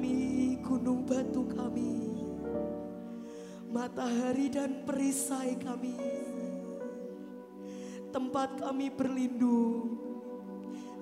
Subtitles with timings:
[0.00, 2.24] kami, gunung batu kami,
[3.68, 5.92] matahari dan perisai kami,
[8.08, 10.00] tempat kami berlindung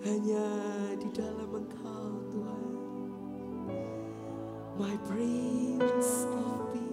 [0.02, 0.50] hanya
[0.98, 2.66] di dalam Engkau Tuhan.
[4.82, 6.87] My Prince of Peace,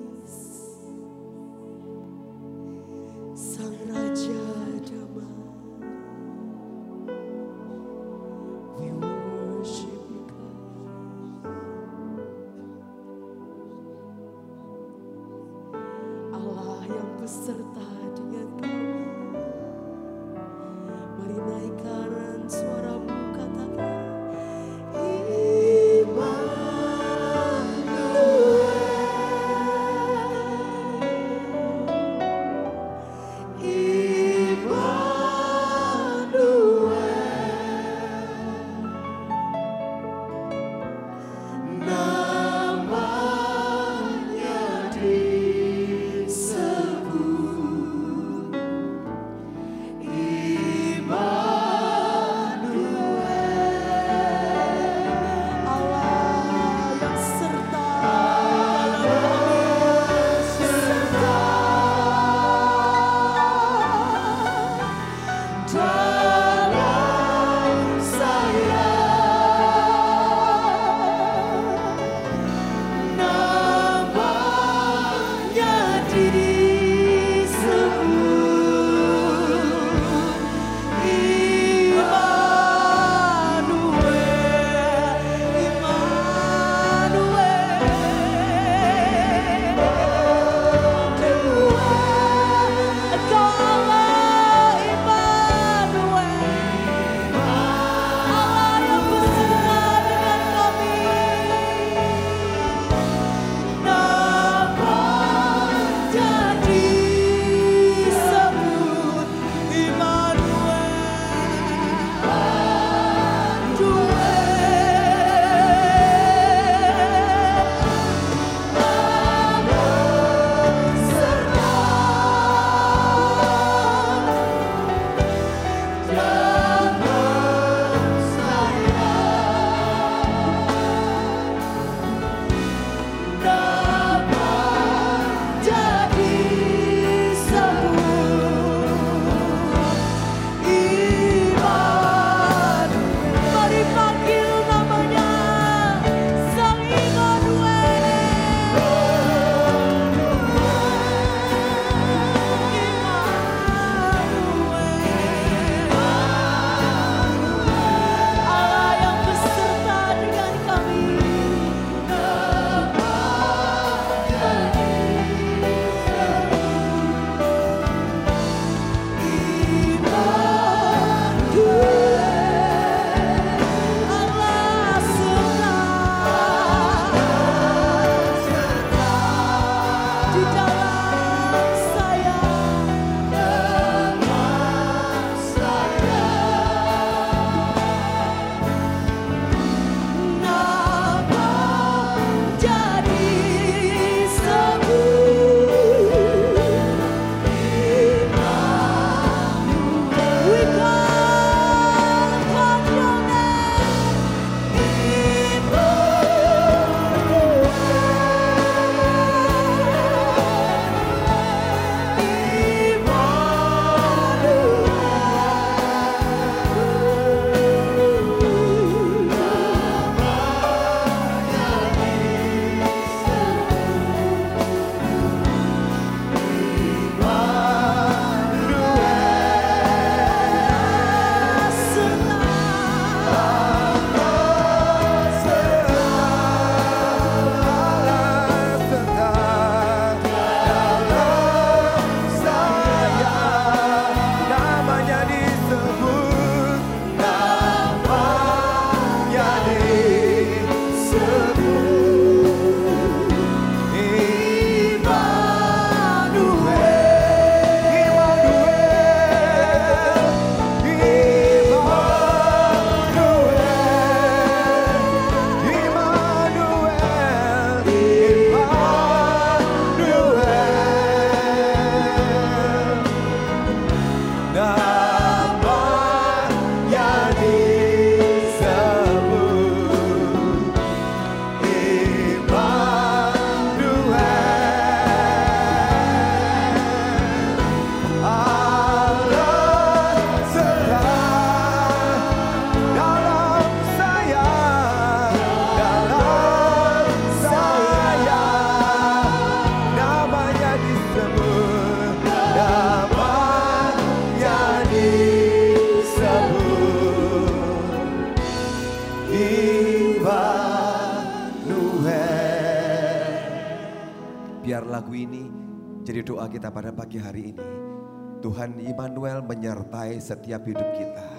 [320.26, 321.30] setiap hidup kita.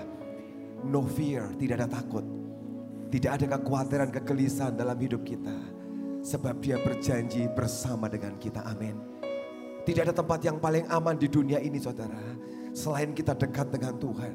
[0.86, 2.22] No fear, tidak ada takut.
[3.10, 5.54] Tidak ada kekhawatiran, kegelisahan dalam hidup kita.
[6.22, 8.62] Sebab dia berjanji bersama dengan kita.
[8.62, 8.94] Amin.
[9.82, 12.18] Tidak ada tempat yang paling aman di dunia ini saudara.
[12.74, 14.34] Selain kita dekat dengan Tuhan.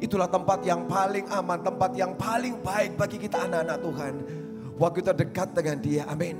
[0.00, 4.14] Itulah tempat yang paling aman, tempat yang paling baik bagi kita anak-anak Tuhan.
[4.76, 6.36] Waktu kita dekat dengan dia, amin.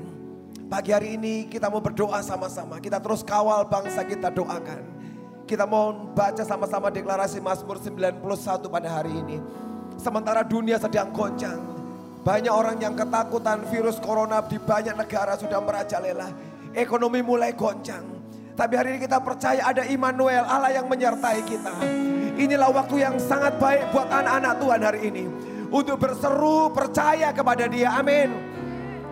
[0.68, 2.80] Pagi hari ini kita mau berdoa sama-sama.
[2.80, 5.01] Kita terus kawal bangsa kita doakan.
[5.42, 8.22] Kita mau baca sama-sama deklarasi Mazmur 91
[8.70, 9.42] pada hari ini.
[9.98, 11.58] Sementara dunia sedang goncang.
[12.22, 16.30] Banyak orang yang ketakutan virus corona di banyak negara sudah merajalela.
[16.70, 18.06] Ekonomi mulai goncang.
[18.54, 21.74] Tapi hari ini kita percaya ada Immanuel, Allah yang menyertai kita.
[22.38, 25.24] Inilah waktu yang sangat baik buat anak-anak Tuhan hari ini.
[25.72, 28.28] Untuk berseru percaya kepada dia, amin.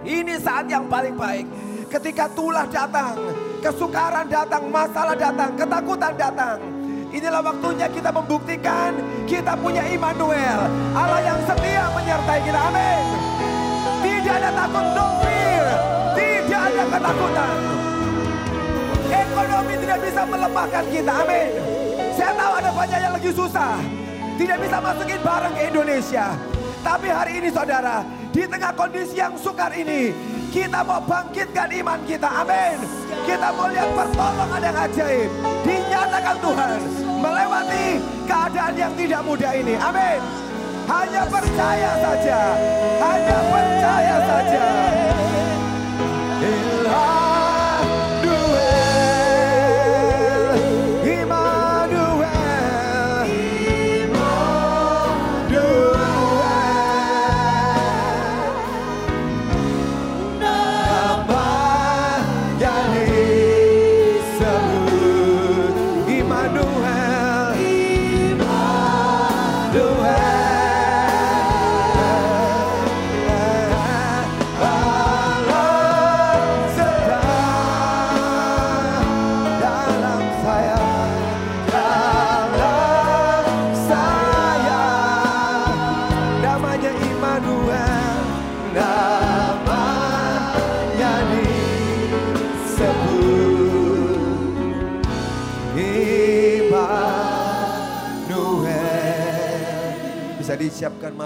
[0.04, 1.46] Ini saat yang paling baik.
[1.88, 3.16] Ketika tulah datang,
[3.60, 6.58] kesukaran datang, masalah datang, ketakutan datang.
[7.10, 8.96] Inilah waktunya kita membuktikan
[9.28, 10.60] kita punya Immanuel.
[10.96, 13.04] Allah yang setia menyertai kita, amin.
[14.00, 15.66] Tidak ada takut, no fear.
[16.16, 17.56] Tidak ada ketakutan.
[19.10, 21.12] Ekonomi tidak bisa melemahkan kita.
[21.12, 21.50] Amin.
[22.14, 23.74] Saya tahu ada banyak yang lagi susah.
[24.38, 26.26] Tidak bisa masukin barang ke Indonesia.
[26.80, 28.00] Tapi hari ini saudara,
[28.32, 30.14] di tengah kondisi yang sukar ini,
[30.50, 32.26] kita mau bangkitkan iman kita.
[32.26, 32.78] Amin.
[33.22, 35.30] Kita mau lihat pertolongan yang ajaib.
[35.62, 36.78] Dinyatakan Tuhan
[37.22, 37.86] melewati
[38.26, 39.74] keadaan yang tidak mudah ini.
[39.78, 40.20] Amin.
[40.90, 42.40] Hanya percaya saja.
[42.98, 44.64] Hanya percaya saja.
[46.40, 47.19] Immanuel,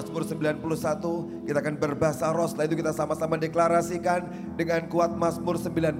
[0.04, 0.28] Mazmur
[0.60, 5.96] 91, kita akan berbahasa roh, setelah itu kita sama-sama deklarasikan dengan kuat Mazmur 91.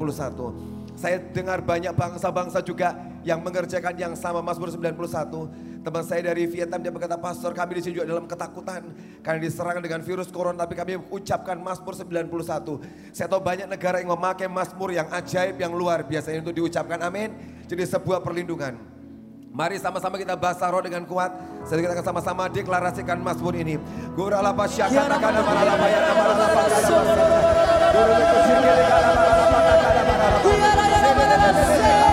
[0.93, 2.93] Saya dengar banyak bangsa-bangsa juga
[3.25, 5.81] yang mengerjakan yang sama Mazmur 91.
[5.81, 8.93] Teman saya dari Vietnam dia berkata, Pastor kami di sini juga dalam ketakutan.
[9.25, 12.85] Karena diserang dengan virus corona, tapi kami ucapkan Mazmur 91.
[13.17, 17.33] Saya tahu banyak negara yang memakai Mazmur yang ajaib, yang luar biasa untuk diucapkan amin.
[17.64, 18.94] Jadi sebuah perlindungan.
[19.55, 21.31] Mari sama-sama kita bahasa roh dengan kuat.
[21.71, 23.79] Jadi kita akan sama-sama deklarasikan Mazmur ini.
[24.19, 26.63] Gura lapa syakata kana maralapa ya nama lapa
[27.95, 30.43] Guru bekusir kiri kana maralapa kana maralapa.
[30.43, 32.04] Kami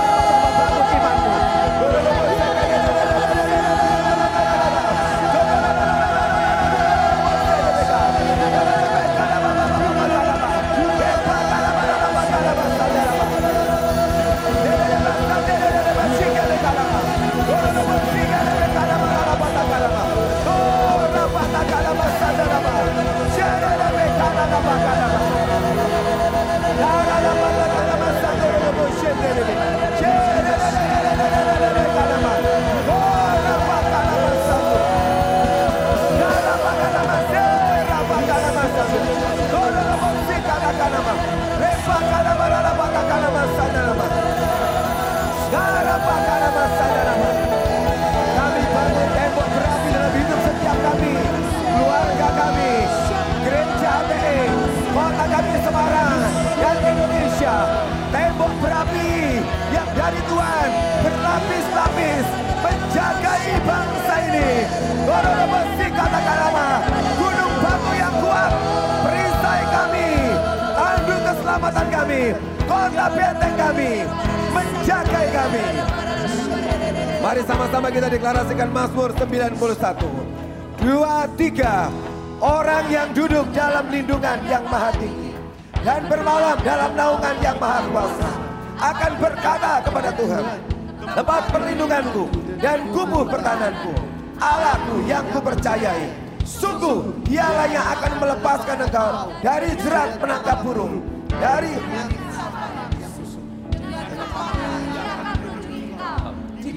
[98.02, 99.10] akan melepaskan engkau
[99.46, 101.06] dari jerat penangkap burung.
[101.38, 101.74] Dari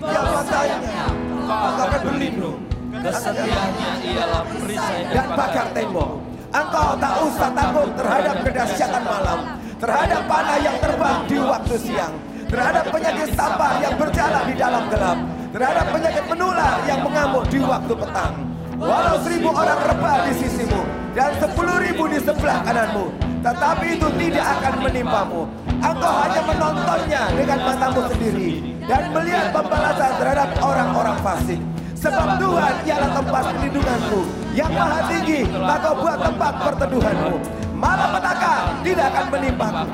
[0.04, 0.92] Yang matanya
[1.48, 2.58] engkau akan berlindung.
[2.94, 6.10] Kesetiaannya ialah perisai dan bakar tembok.
[6.52, 9.40] Engkau tak usah takut terhadap kedahsyatan malam,
[9.80, 12.14] terhadap panah yang terbang di waktu siang,
[12.52, 15.18] terhadap penyakit sampah yang berjalan di dalam gelap,
[15.56, 18.34] terhadap penyakit menular yang mengamuk di waktu petang.
[18.78, 23.06] Walau seribu orang rebah di sisimu dan sepuluh ribu di sebelah kananmu,
[23.40, 25.42] tetapi itu tidak akan menimpamu.
[25.78, 28.50] Engkau hanya menontonnya dengan matamu sendiri
[28.90, 31.61] dan melihat pembalasan terhadap orang-orang fasik.
[31.94, 34.21] Sebab Tuhan ialah tempat perlindunganmu
[34.52, 37.37] yang maha tinggi, maka buat tempat perteduhanmu.
[37.75, 38.54] Malapetaka
[38.85, 39.87] tidak akan menimpaku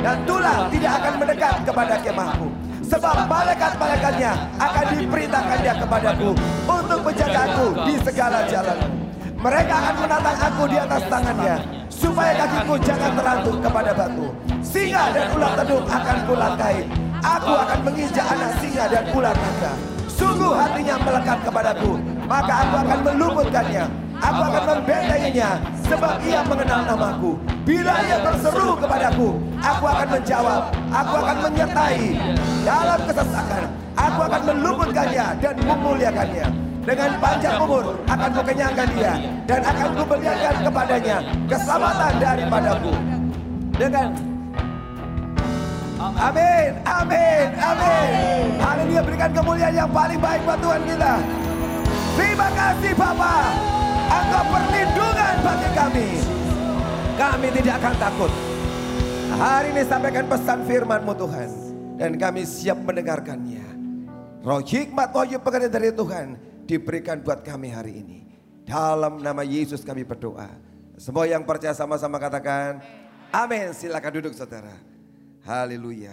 [0.00, 2.48] dan tulang tidak akan mendekat kepada kemahku.
[2.88, 6.30] Sebab malaikat-malaikatnya akan diperintahkannya kepadaku
[6.64, 8.97] untuk menjagaku di segala jalan.
[9.38, 14.26] Mereka akan menatang aku di atas tangannya supaya kakiku jangan terantuk kepada batu.
[14.66, 16.82] Singa dan ular tedung akan kulangkai.
[17.22, 19.72] Aku akan menginjak anak singa dan ular naga.
[20.10, 23.84] Sungguh hatinya melekat kepadaku, maka aku akan meluputkannya.
[24.18, 25.50] Aku akan membentenginya,
[25.86, 27.38] sebab ia mengenal namaku.
[27.62, 30.62] Bila ia berseru kepadaku, aku akan menjawab.
[30.90, 32.02] Aku akan menyertai
[32.66, 33.62] dalam kesesakan.
[33.94, 36.67] Aku akan meluputkannya dan memuliakannya.
[36.84, 41.16] Dengan panjang umur akan kukenyangkan dia dan akan kuberikan kepadanya
[41.50, 42.92] keselamatan daripadaku.
[43.78, 44.08] Dengan
[45.98, 48.46] Amin, amin, amin.
[48.58, 51.14] Haleluya berikan kemuliaan yang paling baik buat Tuhan kita.
[52.18, 53.34] Terima kasih Bapa.
[54.06, 56.08] Engkau perlindungan bagi kami.
[57.18, 58.32] Kami tidak akan takut.
[59.38, 61.50] Hari ini sampaikan pesan firman-Mu Tuhan.
[61.98, 63.66] Dan kami siap mendengarkannya.
[64.42, 68.20] Roh hikmat, roh pengertian dari Tuhan diberikan buat kami hari ini.
[68.68, 70.52] Dalam nama Yesus kami berdoa.
[71.00, 72.84] Semua yang percaya sama-sama katakan,
[73.32, 73.72] amin.
[73.72, 74.76] Silakan duduk saudara.
[75.48, 76.12] Haleluya.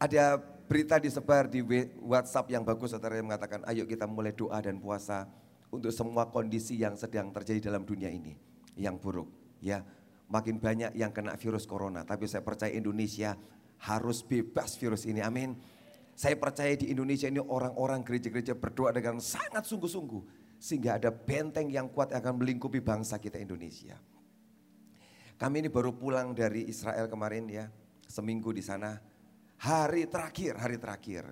[0.00, 1.60] Ada berita disebar di
[2.00, 5.28] WhatsApp yang bagus saudara yang mengatakan ayo kita mulai doa dan puasa
[5.68, 8.32] untuk semua kondisi yang sedang terjadi dalam dunia ini
[8.80, 9.28] yang buruk
[9.60, 9.84] ya.
[10.30, 13.36] Makin banyak yang kena virus corona tapi saya percaya Indonesia
[13.82, 15.20] harus bebas virus ini.
[15.20, 15.58] Amin.
[16.20, 21.88] Saya percaya di Indonesia ini orang-orang gereja-gereja berdoa dengan sangat sungguh-sungguh sehingga ada benteng yang
[21.88, 23.96] kuat yang akan melingkupi bangsa kita Indonesia.
[25.40, 27.72] Kami ini baru pulang dari Israel kemarin ya,
[28.04, 29.00] seminggu di sana.
[29.64, 31.24] Hari terakhir, hari terakhir.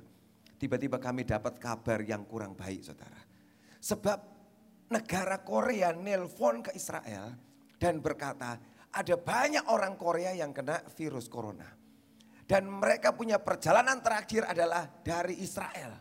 [0.56, 3.20] Tiba-tiba kami dapat kabar yang kurang baik saudara.
[3.84, 4.18] Sebab
[4.88, 7.36] negara Korea nelpon ke Israel
[7.76, 8.56] dan berkata
[8.88, 11.77] ada banyak orang Korea yang kena virus corona.
[12.48, 16.00] Dan mereka punya perjalanan terakhir adalah dari Israel.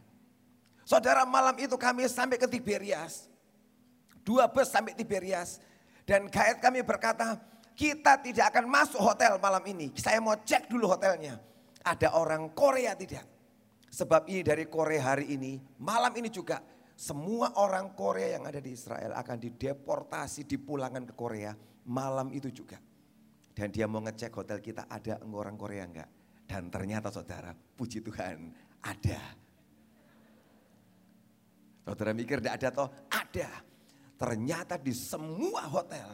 [0.88, 3.28] Saudara malam itu kami sampai ke Tiberias.
[4.24, 5.60] Dua bus sampai Tiberias.
[6.08, 7.36] Dan guide kami berkata,
[7.76, 9.92] kita tidak akan masuk hotel malam ini.
[10.00, 11.36] Saya mau cek dulu hotelnya.
[11.84, 13.28] Ada orang Korea tidak.
[13.92, 16.64] Sebab ini dari Korea hari ini, malam ini juga
[16.96, 21.52] semua orang Korea yang ada di Israel akan dideportasi, dipulangkan ke Korea
[21.86, 22.80] malam itu juga.
[23.52, 26.17] Dan dia mau ngecek hotel kita ada orang Korea enggak.
[26.48, 29.22] Dan ternyata saudara, puji Tuhan ada.
[31.84, 32.90] Saudara mikir tidak ada toh?
[33.12, 33.50] Ada.
[34.16, 36.08] Ternyata di semua hotel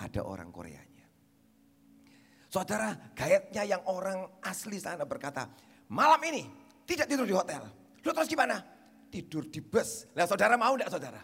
[0.00, 1.04] ada orang Koreanya.
[2.48, 5.46] Saudara, gayetnya yang orang asli sana berkata,
[5.92, 6.48] malam ini
[6.88, 7.62] tidak tidur di hotel.
[8.04, 8.62] Lu terus gimana?
[9.12, 10.08] Tidur di bus.
[10.16, 11.20] Nah saudara mau enggak saudara?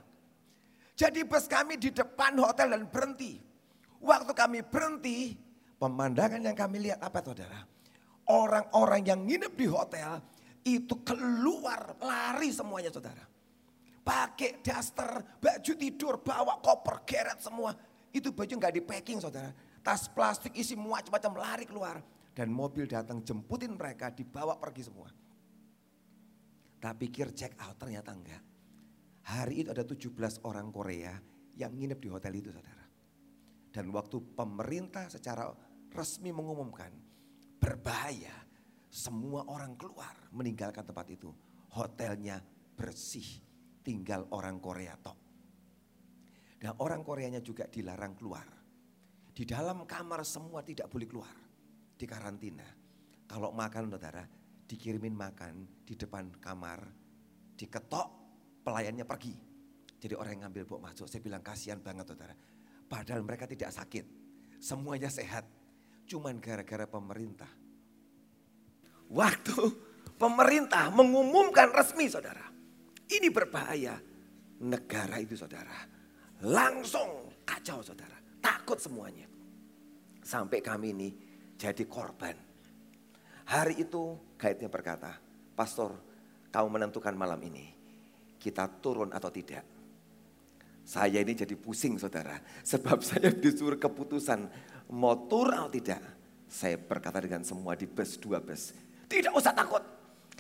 [0.97, 3.41] Jadi bus kami di depan hotel dan berhenti.
[4.01, 5.37] Waktu kami berhenti,
[5.77, 7.61] pemandangan yang kami lihat apa saudara?
[8.31, 10.23] Orang-orang yang nginep di hotel
[10.63, 13.27] itu keluar lari semuanya saudara.
[14.07, 17.75] Pakai daster, baju tidur, bawa koper, geret semua.
[18.15, 19.51] Itu baju nggak di packing saudara.
[19.83, 21.99] Tas plastik isi macam-macam lari keluar.
[22.31, 25.11] Dan mobil datang jemputin mereka dibawa pergi semua.
[26.81, 28.43] Tak pikir check out ternyata enggak.
[29.27, 31.13] Hari itu ada 17 orang Korea
[31.59, 32.87] yang nginep di hotel itu saudara.
[33.71, 35.51] Dan waktu pemerintah secara
[35.93, 37.10] resmi mengumumkan
[37.61, 38.35] berbahaya.
[38.91, 41.31] Semua orang keluar meninggalkan tempat itu.
[41.71, 42.43] Hotelnya
[42.75, 43.39] bersih
[43.87, 45.19] tinggal orang Korea tok.
[46.59, 48.45] Dan orang Koreanya juga dilarang keluar.
[49.31, 51.37] Di dalam kamar semua tidak boleh keluar.
[51.95, 52.67] Di karantina.
[53.31, 54.27] Kalau makan saudara,
[54.67, 56.83] dikirimin makan di depan kamar,
[57.55, 58.09] diketok,
[58.67, 59.35] pelayannya pergi.
[60.01, 62.35] Jadi orang yang ngambil bawa masuk, saya bilang kasihan banget saudara.
[62.91, 64.03] Padahal mereka tidak sakit,
[64.59, 65.47] semuanya sehat.
[66.11, 67.51] Cuman gara-gara pemerintah.
[69.15, 69.59] Waktu
[70.19, 72.51] pemerintah mengumumkan resmi saudara
[73.11, 73.99] ini berbahaya.
[74.61, 75.75] Negara itu saudara.
[76.47, 78.15] Langsung kacau saudara.
[78.39, 79.27] Takut semuanya.
[80.23, 81.09] Sampai kami ini
[81.59, 82.39] jadi korban.
[83.51, 85.19] Hari itu guide-nya berkata,
[85.59, 85.99] Pastor,
[86.55, 87.67] kamu menentukan malam ini.
[88.39, 89.67] Kita turun atau tidak.
[90.87, 92.39] Saya ini jadi pusing saudara.
[92.63, 94.47] Sebab saya disuruh keputusan
[94.91, 96.03] mau turun atau tidak.
[96.51, 98.75] Saya berkata dengan semua di bus, dua bus.
[99.07, 99.83] Tidak usah takut,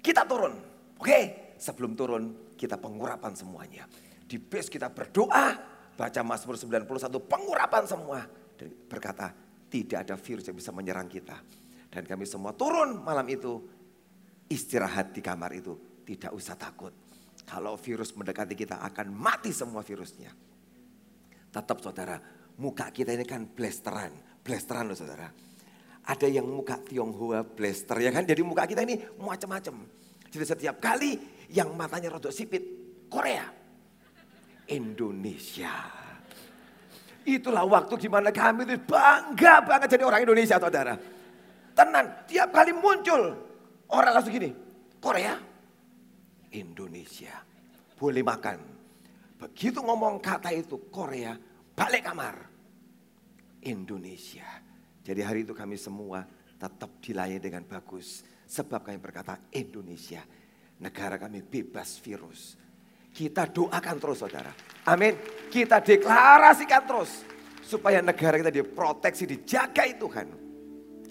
[0.03, 0.55] kita turun.
[0.99, 3.87] Oke, sebelum turun kita pengurapan semuanya.
[4.27, 5.55] Di bus kita berdoa,
[5.95, 8.21] baca Mazmur 91, pengurapan semua.
[8.59, 9.31] Dan berkata,
[9.71, 11.39] tidak ada virus yang bisa menyerang kita.
[11.91, 13.59] Dan kami semua turun malam itu,
[14.51, 16.03] istirahat di kamar itu.
[16.07, 16.91] Tidak usah takut.
[17.47, 20.31] Kalau virus mendekati kita akan mati semua virusnya.
[21.51, 22.19] Tetap saudara,
[22.59, 24.30] muka kita ini kan blasteran.
[24.51, 25.31] Blasteran loh saudara.
[26.11, 28.27] Ada yang muka Tionghoa blaster ya kan.
[28.27, 29.87] Jadi muka kita ini macam-macam.
[30.27, 31.15] Jadi setiap kali
[31.55, 32.59] yang matanya rodok sipit,
[33.07, 33.47] Korea.
[34.75, 35.71] Indonesia.
[37.23, 40.99] Itulah waktu di mana kami itu bangga banget jadi orang Indonesia saudara.
[41.71, 43.31] Tenan, tiap kali muncul
[43.95, 44.51] orang langsung gini,
[44.99, 45.39] Korea,
[46.51, 47.39] Indonesia,
[47.95, 48.59] boleh makan.
[49.47, 51.39] Begitu ngomong kata itu Korea,
[51.75, 52.50] balik kamar,
[53.65, 54.47] Indonesia.
[55.01, 56.25] Jadi hari itu kami semua
[56.61, 58.23] tetap dilayani dengan bagus.
[58.45, 60.21] Sebab kami berkata Indonesia,
[60.83, 62.59] negara kami bebas virus.
[63.11, 64.53] Kita doakan terus saudara.
[64.87, 65.19] Amin.
[65.51, 67.27] Kita deklarasikan terus.
[67.63, 70.29] Supaya negara kita diproteksi, dijagai Tuhan.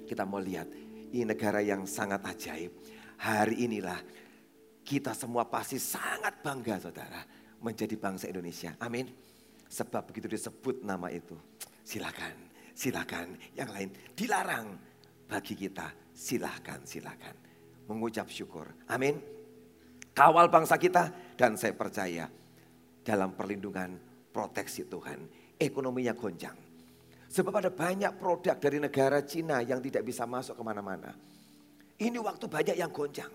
[0.03, 0.67] Kita mau lihat,
[1.15, 2.71] ini negara yang sangat ajaib.
[3.19, 3.99] Hari inilah
[4.83, 7.21] kita semua pasti sangat bangga saudara.
[7.59, 8.75] Menjadi bangsa Indonesia.
[8.79, 9.11] Amin.
[9.67, 11.35] Sebab begitu disebut nama itu.
[11.83, 12.35] Silakan,
[12.73, 13.35] silakan.
[13.55, 14.67] Yang lain dilarang
[15.29, 15.91] bagi kita.
[16.13, 17.35] Silakan, silakan.
[17.87, 18.67] Mengucap syukur.
[18.91, 19.17] Amin.
[20.11, 22.27] Kawal bangsa kita dan saya percaya
[22.99, 23.95] dalam perlindungan
[24.35, 25.25] proteksi Tuhan.
[25.55, 26.57] Ekonominya gonjang.
[27.29, 31.13] Sebab ada banyak produk dari negara Cina yang tidak bisa masuk ke mana-mana.
[31.99, 33.29] Ini waktu banyak yang gonjang.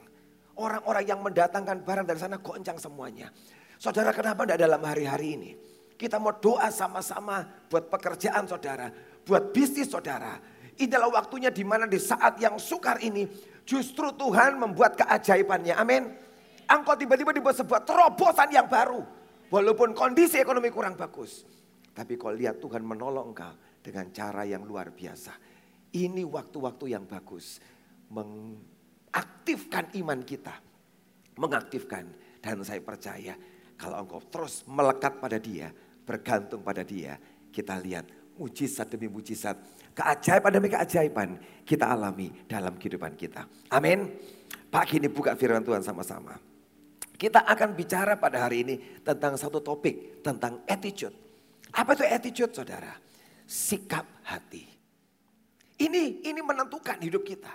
[0.59, 3.31] Orang-orang yang mendatangkan barang dari sana gonjang semuanya.
[3.79, 5.51] Saudara kenapa tidak dalam hari-hari ini?
[5.95, 8.91] Kita mau doa sama-sama buat pekerjaan saudara.
[9.23, 10.37] Buat bisnis saudara.
[10.75, 13.31] Inilah waktunya di mana di saat yang sukar ini.
[13.63, 15.75] Justru Tuhan membuat keajaibannya.
[15.79, 16.11] Amin.
[16.67, 19.01] Engkau tiba-tiba dibuat sebuah terobosan yang baru.
[19.55, 21.47] Walaupun kondisi ekonomi kurang bagus.
[21.95, 25.31] Tapi kau lihat Tuhan menolong engkau dengan cara yang luar biasa.
[25.95, 27.63] Ini waktu-waktu yang bagus.
[28.11, 30.59] Mengaktifkan iman kita.
[31.39, 32.05] Mengaktifkan.
[32.43, 33.39] Dan saya percaya
[33.79, 35.71] kalau engkau terus melekat pada dia.
[36.05, 37.17] Bergantung pada dia.
[37.51, 39.57] Kita lihat mujizat demi mujizat.
[39.95, 41.29] Keajaiban demi keajaiban
[41.63, 43.47] kita alami dalam kehidupan kita.
[43.71, 44.11] Amin.
[44.69, 46.35] Pagi ini buka firman Tuhan sama-sama.
[47.15, 48.75] Kita akan bicara pada hari ini
[49.07, 51.15] tentang satu topik, tentang attitude.
[51.71, 52.91] Apa itu attitude saudara?
[53.47, 54.67] Sikap hati.
[55.79, 57.55] Ini ini menentukan hidup kita.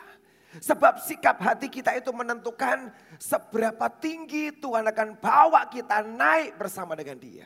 [0.49, 2.89] Sebab sikap hati kita itu menentukan
[3.21, 7.45] seberapa tinggi Tuhan akan bawa kita naik bersama dengan dia.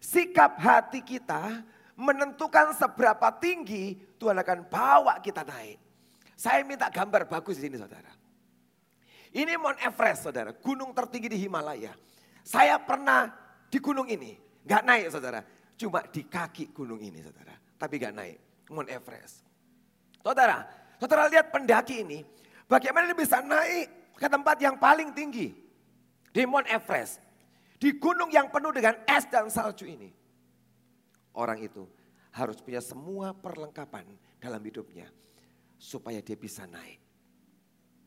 [0.00, 1.64] Sikap hati kita
[1.96, 5.80] menentukan seberapa tinggi Tuhan akan bawa kita naik.
[6.36, 8.12] Saya minta gambar bagus di sini saudara.
[9.32, 11.92] Ini Mount Everest saudara, gunung tertinggi di Himalaya.
[12.44, 13.32] Saya pernah
[13.68, 15.40] di gunung ini, gak naik saudara.
[15.76, 18.38] Cuma di kaki gunung ini saudara, tapi gak naik.
[18.72, 19.44] Mount Everest.
[20.20, 20.64] Saudara,
[21.00, 22.24] saudara lihat pendaki ini,
[22.64, 25.52] bagaimana dia bisa naik ke tempat yang paling tinggi.
[26.32, 27.25] Di Mount Everest.
[27.76, 30.08] Di gunung yang penuh dengan es dan salju ini.
[31.36, 31.84] Orang itu
[32.32, 34.08] harus punya semua perlengkapan
[34.40, 35.12] dalam hidupnya.
[35.76, 37.00] Supaya dia bisa naik.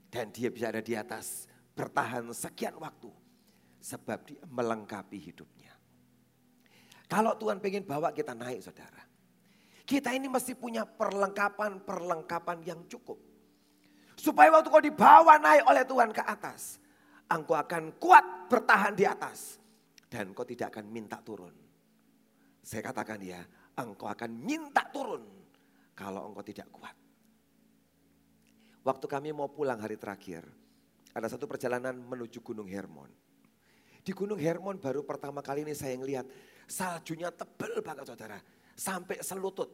[0.10, 1.45] Dan dia bisa ada di atas
[1.77, 3.13] bertahan sekian waktu.
[3.77, 5.77] Sebab dia melengkapi hidupnya.
[7.05, 9.05] Kalau Tuhan pengen bawa kita naik saudara.
[9.86, 13.17] Kita ini mesti punya perlengkapan-perlengkapan yang cukup.
[14.13, 16.77] Supaya waktu kau dibawa naik oleh Tuhan ke atas.
[17.29, 19.59] Engkau akan kuat bertahan di atas.
[20.10, 21.54] Dan kau tidak akan minta turun.
[22.65, 23.45] Saya katakan ya,
[23.78, 25.22] engkau akan minta turun.
[25.93, 26.98] Kalau engkau tidak kuat.
[28.82, 30.41] Waktu kami mau pulang hari terakhir,
[31.13, 33.12] ada satu perjalanan menuju Gunung Hermon.
[34.02, 36.26] Di Gunung Hermon baru pertama kali ini saya ngelihat
[36.65, 38.39] saljunya tebel banget saudara.
[38.74, 39.69] Sampai selutut.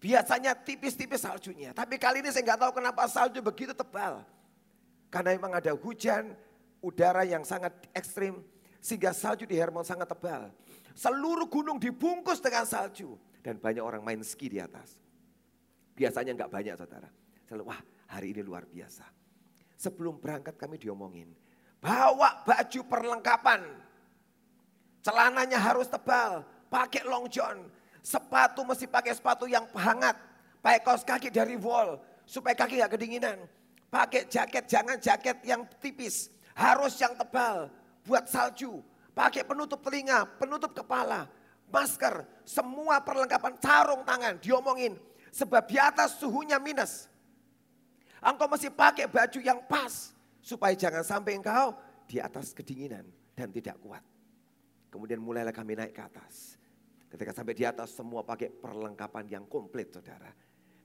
[0.00, 1.76] Biasanya tipis-tipis saljunya.
[1.76, 4.24] Tapi kali ini saya nggak tahu kenapa salju begitu tebal.
[5.12, 6.32] Karena memang ada hujan,
[6.80, 8.40] udara yang sangat ekstrim.
[8.80, 10.48] Sehingga salju di Hermon sangat tebal.
[10.96, 13.14] Seluruh gunung dibungkus dengan salju.
[13.40, 14.96] Dan banyak orang main ski di atas.
[15.96, 17.08] Biasanya nggak banyak saudara.
[17.44, 19.04] Saya wah hari ini luar biasa.
[19.80, 21.32] Sebelum berangkat kami diomongin,
[21.80, 23.64] bawa baju perlengkapan.
[25.00, 27.64] Celananya harus tebal, pakai long john.
[28.04, 30.16] Sepatu mesti pakai sepatu yang hangat.
[30.60, 31.96] Pakai kaos kaki dari wall,
[32.28, 33.40] supaya kaki gak kedinginan.
[33.88, 36.28] Pakai jaket, jangan jaket yang tipis.
[36.52, 37.72] Harus yang tebal.
[38.10, 38.82] Buat salju.
[39.14, 41.30] Pakai penutup telinga, penutup kepala.
[41.70, 44.98] Masker, semua perlengkapan, sarung tangan, diomongin.
[45.30, 47.06] Sebab di atas suhunya minus.
[48.18, 50.10] Engkau mesti pakai baju yang pas.
[50.42, 51.78] Supaya jangan sampai engkau
[52.10, 53.06] di atas kedinginan
[53.38, 54.02] dan tidak kuat.
[54.90, 56.58] Kemudian mulailah kami naik ke atas.
[57.06, 60.34] Ketika sampai di atas semua pakai perlengkapan yang komplit saudara.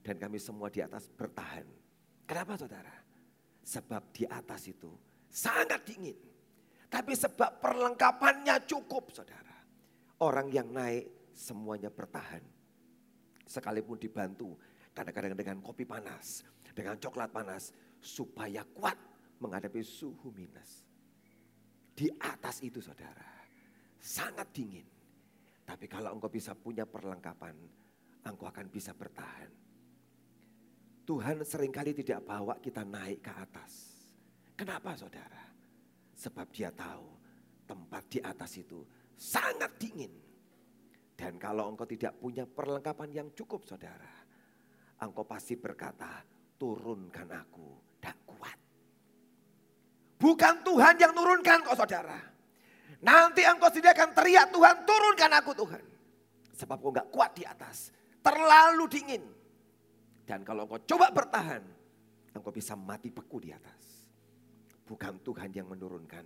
[0.06, 1.66] Dan kami semua di atas bertahan.
[2.30, 2.94] Kenapa saudara?
[3.66, 4.94] Sebab di atas itu
[5.26, 6.35] sangat dingin.
[6.96, 9.52] Tapi sebab perlengkapannya cukup saudara.
[10.24, 12.40] Orang yang naik semuanya bertahan.
[13.44, 14.56] Sekalipun dibantu
[14.96, 16.48] kadang-kadang dengan kopi panas.
[16.72, 17.76] Dengan coklat panas.
[18.00, 18.96] Supaya kuat
[19.44, 20.88] menghadapi suhu minus.
[21.92, 23.44] Di atas itu saudara.
[24.00, 24.88] Sangat dingin.
[25.68, 27.60] Tapi kalau engkau bisa punya perlengkapan.
[28.24, 29.52] Engkau akan bisa bertahan.
[31.04, 34.00] Tuhan sering kali tidak bawa kita naik ke atas.
[34.56, 35.55] Kenapa saudara?
[36.16, 37.06] Sebab dia tahu
[37.68, 38.82] tempat di atas itu
[39.20, 40.12] sangat dingin.
[41.16, 44.12] Dan kalau engkau tidak punya perlengkapan yang cukup saudara.
[45.00, 46.24] Engkau pasti berkata,
[46.56, 48.58] turunkan aku, tak kuat.
[50.16, 52.20] Bukan Tuhan yang turunkan kok saudara.
[53.04, 55.84] Nanti engkau tidak akan teriak Tuhan turunkan aku Tuhan.
[56.56, 57.92] Sebab kau gak kuat di atas.
[58.24, 59.24] Terlalu dingin.
[60.26, 61.62] Dan kalau engkau coba bertahan,
[62.32, 63.95] engkau bisa mati beku di atas.
[64.86, 66.26] Bukan Tuhan yang menurunkan,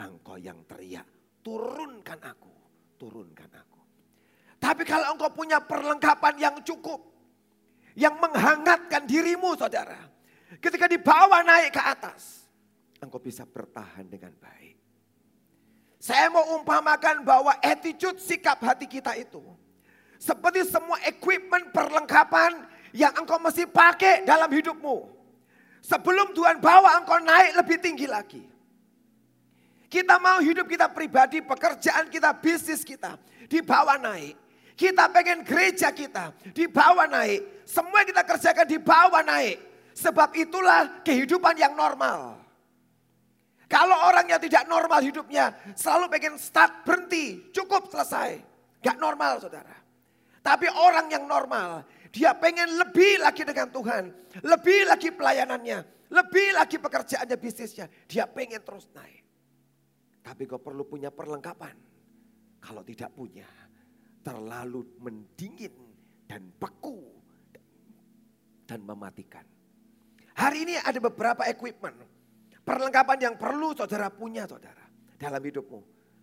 [0.00, 1.04] engkau yang teriak,
[1.44, 2.52] turunkan aku,
[2.96, 3.80] turunkan aku.
[4.56, 7.00] Tapi kalau engkau punya perlengkapan yang cukup,
[7.92, 10.00] yang menghangatkan dirimu saudara.
[10.58, 12.48] Ketika dibawa naik ke atas,
[13.04, 14.76] engkau bisa bertahan dengan baik.
[16.00, 19.44] Saya mau umpamakan bahwa attitude sikap hati kita itu.
[20.16, 22.64] Seperti semua equipment perlengkapan
[22.96, 25.19] yang engkau mesti pakai dalam hidupmu.
[25.80, 28.44] Sebelum Tuhan bawa engkau naik lebih tinggi lagi.
[29.90, 33.18] Kita mau hidup kita pribadi, pekerjaan kita, bisnis kita
[33.50, 34.38] dibawa naik.
[34.78, 37.66] Kita pengen gereja kita dibawa naik.
[37.66, 39.58] Semua kita kerjakan dibawa naik.
[39.92, 42.38] Sebab itulah kehidupan yang normal.
[43.70, 48.40] Kalau orang yang tidak normal hidupnya selalu pengen start berhenti, cukup selesai.
[48.80, 49.76] Gak normal saudara.
[50.40, 54.04] Tapi orang yang normal dia pengen lebih lagi dengan Tuhan.
[54.42, 55.78] Lebih lagi pelayanannya.
[56.10, 57.86] Lebih lagi pekerjaannya, bisnisnya.
[58.10, 59.22] Dia pengen terus naik.
[60.26, 61.74] Tapi kau perlu punya perlengkapan.
[62.60, 63.46] Kalau tidak punya,
[64.20, 65.72] terlalu mendingin
[66.26, 66.98] dan beku
[68.66, 69.46] dan mematikan.
[70.36, 72.04] Hari ini ada beberapa equipment,
[72.66, 74.84] perlengkapan yang perlu saudara punya saudara
[75.16, 75.80] dalam hidupmu.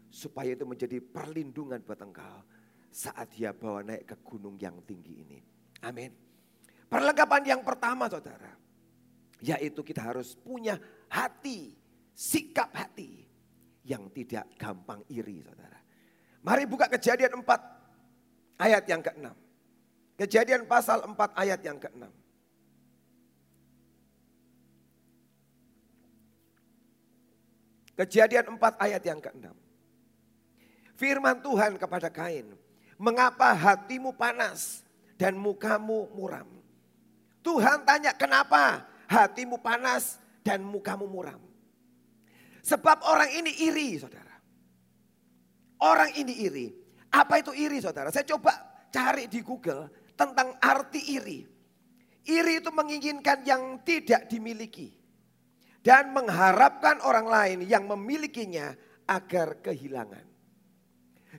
[0.08, 2.43] Supaya itu menjadi perlindungan buat engkau
[2.88, 5.39] saat dia bawa naik ke gunung yang tinggi ini.
[5.83, 6.11] Amin.
[6.87, 8.55] Perlengkapan yang pertama saudara.
[9.37, 10.81] Yaitu kita harus punya
[11.13, 11.77] hati,
[12.17, 13.27] sikap hati
[13.85, 15.77] yang tidak gampang iri saudara.
[16.41, 19.27] Mari buka kejadian 4 ayat yang ke-6.
[20.17, 22.03] Kejadian pasal 4 ayat yang ke-6.
[27.97, 29.45] Kejadian 4 ayat yang ke-6.
[30.97, 32.57] Firman Tuhan kepada Kain,
[32.97, 34.87] mengapa hatimu panas
[35.17, 36.47] dan mukamu muram.
[37.41, 41.41] Tuhan tanya kenapa hatimu panas dan mukamu muram.
[42.62, 44.36] Sebab orang ini iri saudara.
[45.82, 46.67] Orang ini iri.
[47.12, 48.13] Apa itu iri saudara?
[48.13, 51.39] Saya coba cari di Google tentang arti iri.
[52.27, 54.91] Iri itu menginginkan yang tidak dimiliki.
[55.80, 58.75] Dan mengharapkan orang lain yang memilikinya
[59.08, 60.27] agar kehilangan.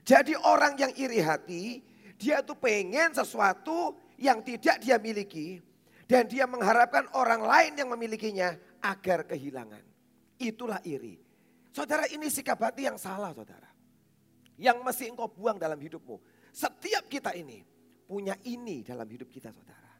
[0.01, 1.85] Jadi orang yang iri hati
[2.19, 5.63] dia tuh pengen sesuatu yang tidak dia miliki.
[6.09, 9.85] Dan dia mengharapkan orang lain yang memilikinya agar kehilangan.
[10.41, 11.21] Itulah iri.
[11.69, 13.69] Saudara ini sikap hati yang salah saudara.
[14.57, 16.17] Yang mesti engkau buang dalam hidupmu.
[16.49, 17.61] Setiap kita ini
[18.09, 19.93] punya ini dalam hidup kita saudara.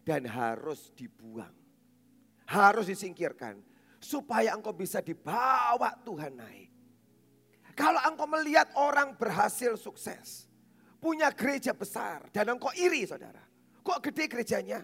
[0.00, 1.52] Dan harus dibuang.
[2.48, 3.60] Harus disingkirkan.
[4.00, 6.70] Supaya engkau bisa dibawa Tuhan naik.
[7.76, 10.49] Kalau engkau melihat orang berhasil sukses
[11.00, 13.40] punya gereja besar dan engkau iri saudara.
[13.80, 14.80] Kok gede gerejanya?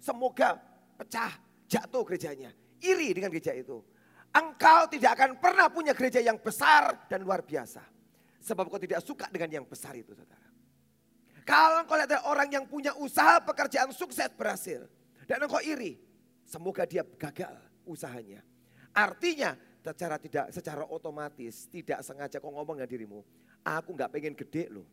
[0.00, 0.56] Semoga
[0.96, 1.36] pecah,
[1.68, 2.50] jatuh gerejanya.
[2.80, 3.84] Iri dengan gereja itu.
[4.32, 7.84] Engkau tidak akan pernah punya gereja yang besar dan luar biasa.
[8.40, 10.48] Sebab kau tidak suka dengan yang besar itu saudara.
[11.44, 14.88] Kalau engkau lihat orang yang punya usaha pekerjaan sukses berhasil.
[15.28, 16.00] Dan engkau iri.
[16.48, 17.52] Semoga dia gagal
[17.84, 18.40] usahanya.
[18.96, 19.52] Artinya
[19.84, 23.20] secara tidak secara otomatis tidak sengaja kau ngomong dengan dirimu.
[23.64, 24.88] Aku nggak pengen gede loh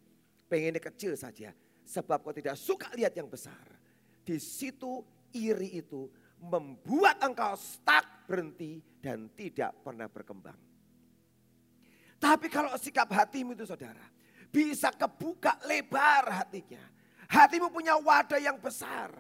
[0.50, 1.54] pengennya kecil saja.
[1.86, 3.62] Sebab kau tidak suka lihat yang besar.
[4.26, 5.06] Di situ
[5.38, 6.10] iri itu
[6.42, 10.58] membuat engkau stuck, berhenti, dan tidak pernah berkembang.
[12.18, 14.02] Tapi kalau sikap hatimu itu saudara,
[14.50, 16.82] bisa kebuka lebar hatinya.
[17.30, 19.14] Hatimu punya wadah yang besar.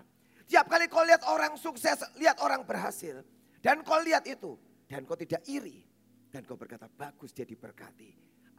[0.46, 3.22] Tiap kali kau lihat orang sukses, lihat orang berhasil.
[3.62, 5.82] Dan kau lihat itu, dan kau tidak iri.
[6.30, 8.10] Dan kau berkata, bagus dia diberkati.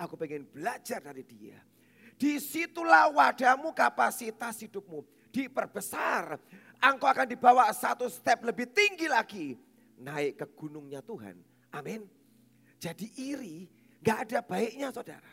[0.03, 1.57] Aku pengen belajar dari dia.
[2.17, 6.41] Di situlah wadahmu kapasitas hidupmu diperbesar.
[6.81, 9.53] Engkau akan dibawa satu step lebih tinggi lagi.
[10.01, 11.37] Naik ke gunungnya Tuhan.
[11.77, 12.09] Amin.
[12.81, 13.69] Jadi iri
[14.01, 15.29] gak ada baiknya saudara.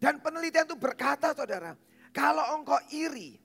[0.00, 1.76] Dan penelitian itu berkata saudara.
[2.12, 3.36] Kalau engkau iri.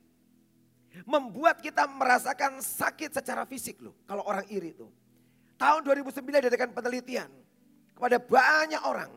[1.09, 3.97] Membuat kita merasakan sakit secara fisik loh.
[4.05, 4.85] Kalau orang iri itu.
[5.57, 7.31] Tahun 2009 diadakan penelitian.
[7.97, 9.11] Kepada banyak orang.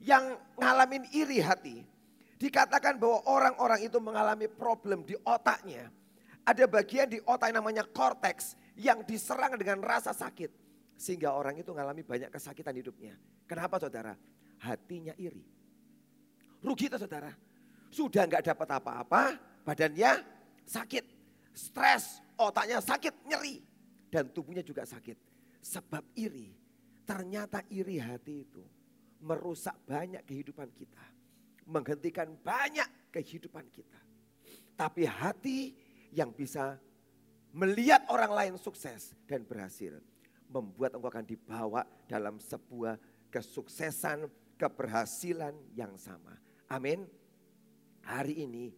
[0.00, 1.84] Yang ngalamin iri hati.
[2.42, 5.86] Dikatakan bahwa orang-orang itu mengalami problem di otaknya
[6.42, 10.50] ada bagian di otak yang namanya korteks yang diserang dengan rasa sakit.
[10.98, 13.14] Sehingga orang itu mengalami banyak kesakitan hidupnya.
[13.46, 14.18] Kenapa saudara?
[14.58, 15.42] Hatinya iri.
[16.62, 17.30] Rugi itu saudara.
[17.94, 19.22] Sudah nggak dapat apa-apa,
[19.62, 20.22] badannya
[20.66, 21.04] sakit.
[21.54, 23.62] Stres, otaknya sakit, nyeri.
[24.10, 25.18] Dan tubuhnya juga sakit.
[25.62, 26.50] Sebab iri.
[27.06, 28.62] Ternyata iri hati itu
[29.22, 31.11] merusak banyak kehidupan kita.
[31.72, 34.00] Menghentikan banyak kehidupan kita.
[34.76, 35.72] Tapi hati
[36.12, 36.76] yang bisa
[37.56, 39.96] melihat orang lain sukses dan berhasil.
[40.52, 43.00] Membuat engkau akan dibawa dalam sebuah
[43.32, 44.28] kesuksesan,
[44.60, 46.36] keberhasilan yang sama.
[46.68, 47.08] Amin.
[48.04, 48.68] Hari ini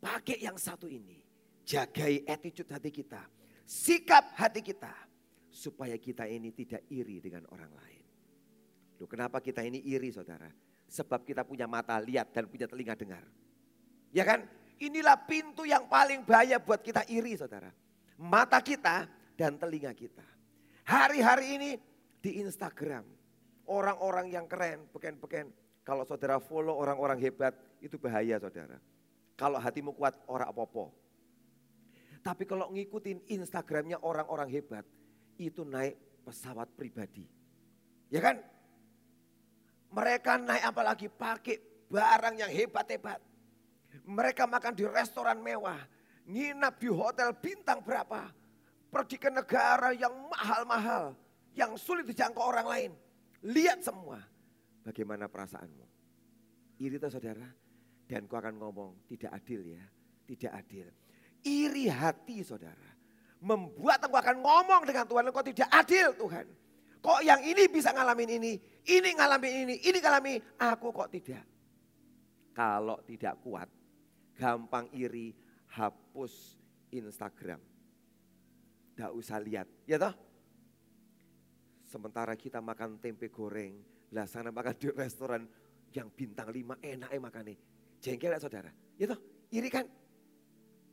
[0.00, 1.20] pakai yang satu ini.
[1.64, 3.20] Jagai attitude hati kita.
[3.68, 4.92] Sikap hati kita.
[5.52, 8.04] Supaya kita ini tidak iri dengan orang lain.
[8.98, 10.50] Loh kenapa kita ini iri saudara?
[10.94, 13.26] Sebab kita punya mata lihat dan punya telinga dengar.
[14.14, 14.46] Ya kan?
[14.78, 17.74] Inilah pintu yang paling bahaya buat kita iri saudara.
[18.14, 20.22] Mata kita dan telinga kita.
[20.86, 21.70] Hari-hari ini
[22.22, 23.02] di Instagram.
[23.66, 25.50] Orang-orang yang keren, beken-beken.
[25.82, 28.78] Kalau saudara follow orang-orang hebat itu bahaya saudara.
[29.34, 30.94] Kalau hatimu kuat orang popo.
[32.22, 34.86] Tapi kalau ngikutin Instagramnya orang-orang hebat
[35.42, 37.26] itu naik pesawat pribadi.
[38.14, 38.38] Ya kan?
[39.94, 43.22] Mereka naik apalagi pakai barang yang hebat-hebat.
[44.04, 45.78] Mereka makan di restoran mewah,
[46.26, 48.26] nginap di hotel bintang berapa,
[48.90, 51.14] pergi ke negara yang mahal-mahal,
[51.54, 52.90] yang sulit dijangkau orang lain.
[53.46, 54.18] Lihat semua.
[54.82, 55.86] Bagaimana perasaanmu?
[56.82, 57.46] Iri tuh saudara.
[58.04, 59.84] Dan kau akan ngomong, tidak adil ya.
[60.26, 60.90] Tidak adil.
[61.46, 62.90] Iri hati saudara.
[63.40, 66.46] Membuat engkau akan ngomong dengan Tuhan, engkau tidak adil Tuhan.
[67.04, 68.52] Kok yang ini bisa ngalamin ini,
[68.84, 71.44] ini ngalamin ini, ini ngalamin, aku kok tidak.
[72.54, 73.66] Kalau tidak kuat,
[74.36, 75.34] gampang iri,
[75.74, 76.60] hapus
[76.92, 77.58] Instagram.
[78.94, 80.14] Tidak usah lihat, ya toh?
[81.82, 83.82] Sementara kita makan tempe goreng,
[84.14, 85.42] lah sana makan di restoran
[85.90, 87.56] yang bintang lima enak eh makannya.
[87.98, 89.18] Jengkel ya saudara, ya toh?
[89.50, 89.86] Iri kan?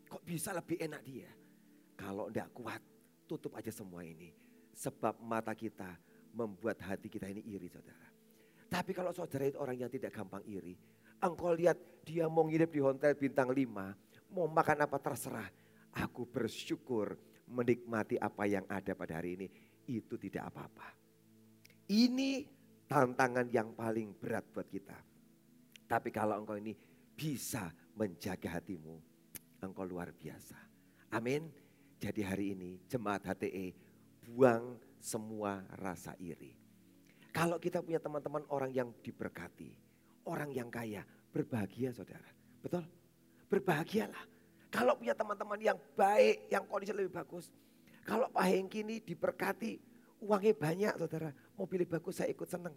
[0.10, 1.30] Kok bisa lebih enak dia?
[1.94, 2.82] Kalau tidak kuat,
[3.30, 4.34] tutup aja semua ini.
[4.74, 5.94] Sebab mata kita
[6.32, 8.08] membuat hati kita ini iri saudara.
[8.72, 10.80] Tapi kalau saudara itu orang yang tidak gampang iri,
[11.22, 13.94] Engkau lihat dia mau nginep di hotel bintang lima,
[14.34, 15.46] mau makan apa terserah.
[15.94, 17.14] Aku bersyukur
[17.46, 19.48] menikmati apa yang ada pada hari ini.
[19.86, 20.98] Itu tidak apa-apa.
[21.94, 22.42] Ini
[22.90, 24.98] tantangan yang paling berat buat kita.
[25.86, 26.74] Tapi kalau engkau ini
[27.14, 28.98] bisa menjaga hatimu,
[29.62, 30.58] engkau luar biasa.
[31.14, 31.54] Amin.
[32.02, 33.78] Jadi hari ini jemaat HTE
[34.26, 36.54] buang semua rasa iri.
[37.34, 39.74] Kalau kita punya teman-teman orang yang diberkati,
[40.28, 42.28] orang yang kaya berbahagia saudara.
[42.62, 42.86] Betul?
[43.48, 44.24] Berbahagialah.
[44.72, 47.52] Kalau punya teman-teman yang baik, yang kondisi lebih bagus.
[48.08, 49.80] Kalau Pak Hengki ini diberkati,
[50.24, 51.30] uangnya banyak saudara.
[51.60, 52.76] Mobilnya bagus, saya ikut seneng.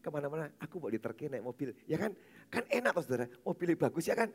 [0.00, 1.72] Ke mana-mana, aku mau diterke naik mobil.
[1.84, 2.12] Ya kan,
[2.48, 4.32] kan enak tuh saudara, mobilnya bagus ya kan.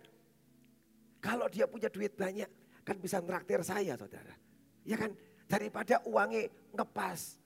[1.20, 2.50] Kalau dia punya duit banyak,
[2.82, 4.34] kan bisa ngeraktir saya saudara.
[4.88, 5.14] Ya kan,
[5.50, 7.42] daripada uangnya ngepas.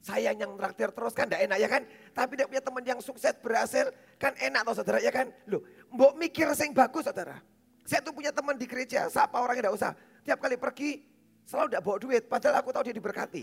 [0.00, 1.82] Saya yang traktir terus kan enggak enak ya kan.
[2.16, 5.28] Tapi dia punya teman yang sukses berhasil kan enak toh saudara ya kan.
[5.50, 5.60] Loh
[5.92, 7.36] mbok mikir yang bagus saudara.
[7.84, 9.92] Saya tuh punya teman di gereja, siapa orangnya enggak usah.
[10.24, 11.04] Tiap kali pergi
[11.44, 12.22] selalu enggak bawa duit.
[12.30, 13.42] Padahal aku tahu dia diberkati.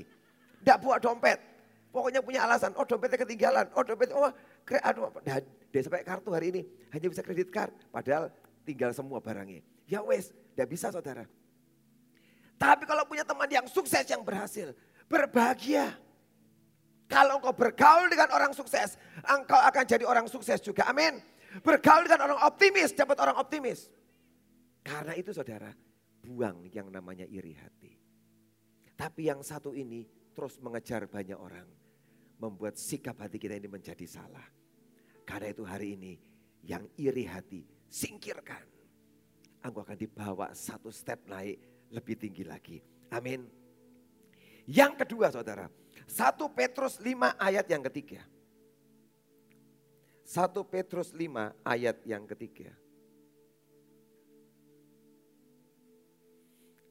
[0.64, 1.40] Enggak bawa dompet.
[1.88, 4.30] Pokoknya punya alasan, oh dompetnya ketinggalan, oh dompet, oh
[4.84, 5.40] aduh, nah,
[5.72, 6.62] dia sampai kartu hari ini
[6.94, 7.74] hanya bisa kredit card.
[7.90, 8.30] Padahal
[8.68, 9.64] tinggal semua barangnya.
[9.88, 11.26] Ya wes, enggak bisa saudara.
[12.58, 14.74] Tapi kalau punya teman yang sukses, yang berhasil,
[15.06, 15.94] berbahagia.
[17.08, 20.90] Kalau engkau bergaul dengan orang sukses, engkau akan jadi orang sukses juga.
[20.90, 21.22] Amin.
[21.64, 23.88] Bergaul dengan orang optimis, dapat orang optimis.
[24.84, 25.72] Karena itu saudara,
[26.20, 27.96] buang yang namanya iri hati.
[28.98, 30.04] Tapi yang satu ini
[30.36, 31.70] terus mengejar banyak orang.
[32.38, 34.46] Membuat sikap hati kita ini menjadi salah.
[35.24, 36.14] Karena itu hari ini
[36.66, 38.62] yang iri hati singkirkan.
[39.64, 42.78] Engkau akan dibawa satu step naik lebih tinggi lagi.
[43.12, 43.48] Amin.
[44.68, 45.72] Yang kedua saudara,
[46.08, 48.22] 1 Petrus 5 ayat yang ketiga.
[50.28, 52.76] 1 Petrus 5 ayat yang ketiga.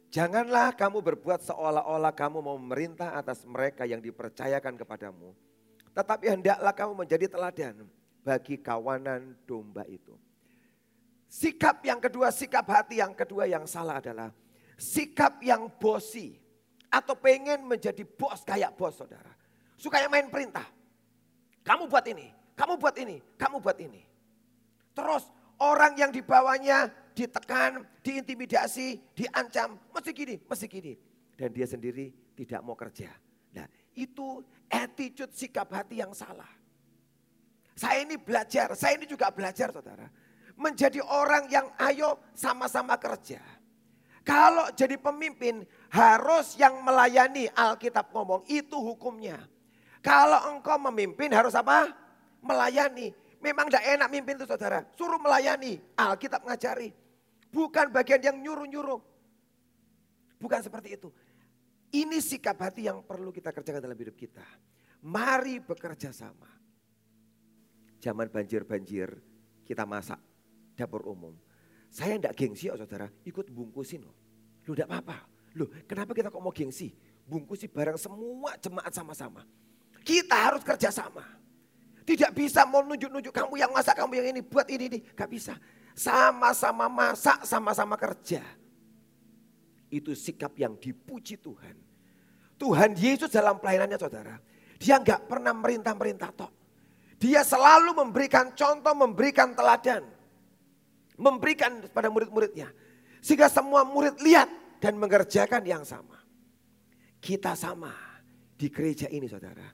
[0.08, 5.36] Janganlah kamu berbuat seolah-olah kamu mau memerintah atas mereka yang dipercayakan kepadamu.
[5.92, 7.84] Tetapi hendaklah kamu menjadi teladan
[8.24, 10.16] bagi kawanan domba itu.
[11.28, 14.32] Sikap yang kedua, sikap hati yang kedua yang salah adalah
[14.76, 16.36] sikap yang bosi
[16.92, 19.32] atau pengen menjadi bos kayak bos saudara.
[19.76, 20.64] Suka yang main perintah.
[21.66, 24.02] Kamu buat ini, kamu buat ini, kamu buat ini.
[24.96, 25.28] Terus
[25.60, 30.92] orang yang dibawanya ditekan, diintimidasi, diancam, mesti gini, mesti gini.
[31.36, 33.12] Dan dia sendiri tidak mau kerja.
[33.52, 34.40] Nah itu
[34.72, 36.48] attitude sikap hati yang salah.
[37.76, 40.08] Saya ini belajar, saya ini juga belajar saudara.
[40.56, 43.44] Menjadi orang yang ayo sama-sama kerja.
[44.26, 45.62] Kalau jadi pemimpin
[45.94, 49.38] harus yang melayani Alkitab ngomong itu hukumnya.
[50.02, 51.94] Kalau engkau memimpin harus apa?
[52.42, 53.14] Melayani.
[53.38, 54.82] Memang tidak enak mimpin itu saudara.
[54.98, 55.78] Suruh melayani.
[55.94, 56.90] Alkitab ngajari.
[57.54, 58.98] Bukan bagian yang nyuruh-nyuruh.
[60.42, 61.08] Bukan seperti itu.
[61.94, 64.42] Ini sikap hati yang perlu kita kerjakan dalam hidup kita.
[65.06, 66.50] Mari bekerja sama.
[68.02, 69.14] Zaman banjir-banjir
[69.62, 70.18] kita masak
[70.74, 71.45] dapur umum.
[71.96, 74.12] Saya tidak gengsi oh saudara, ikut bungkusin loh.
[74.68, 75.24] Lu tidak apa-apa.
[75.56, 76.92] Loh kenapa kita kok mau gengsi?
[77.24, 79.48] Bungkusi barang semua jemaat sama-sama.
[80.04, 81.24] Kita harus kerjasama.
[82.04, 84.98] Tidak bisa mau nunjuk-nunjuk kamu yang masak, kamu yang ini, buat ini, ini.
[85.16, 85.56] Gak bisa.
[85.96, 88.44] Sama-sama masak, sama-sama kerja.
[89.88, 91.80] Itu sikap yang dipuji Tuhan.
[92.60, 94.36] Tuhan Yesus dalam pelayanannya saudara.
[94.76, 96.52] Dia nggak pernah merintah-merintah tok.
[97.16, 100.15] Dia selalu memberikan contoh, memberikan teladan.
[101.16, 102.68] Memberikan pada murid-muridnya.
[103.24, 104.48] Sehingga semua murid lihat
[104.78, 106.20] dan mengerjakan yang sama.
[107.18, 107.92] Kita sama
[108.54, 109.66] di gereja ini saudara.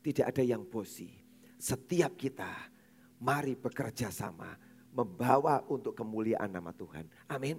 [0.00, 1.10] Tidak ada yang bosi.
[1.58, 2.50] Setiap kita
[3.20, 4.54] mari bekerja sama.
[4.94, 7.10] Membawa untuk kemuliaan nama Tuhan.
[7.26, 7.58] Amin.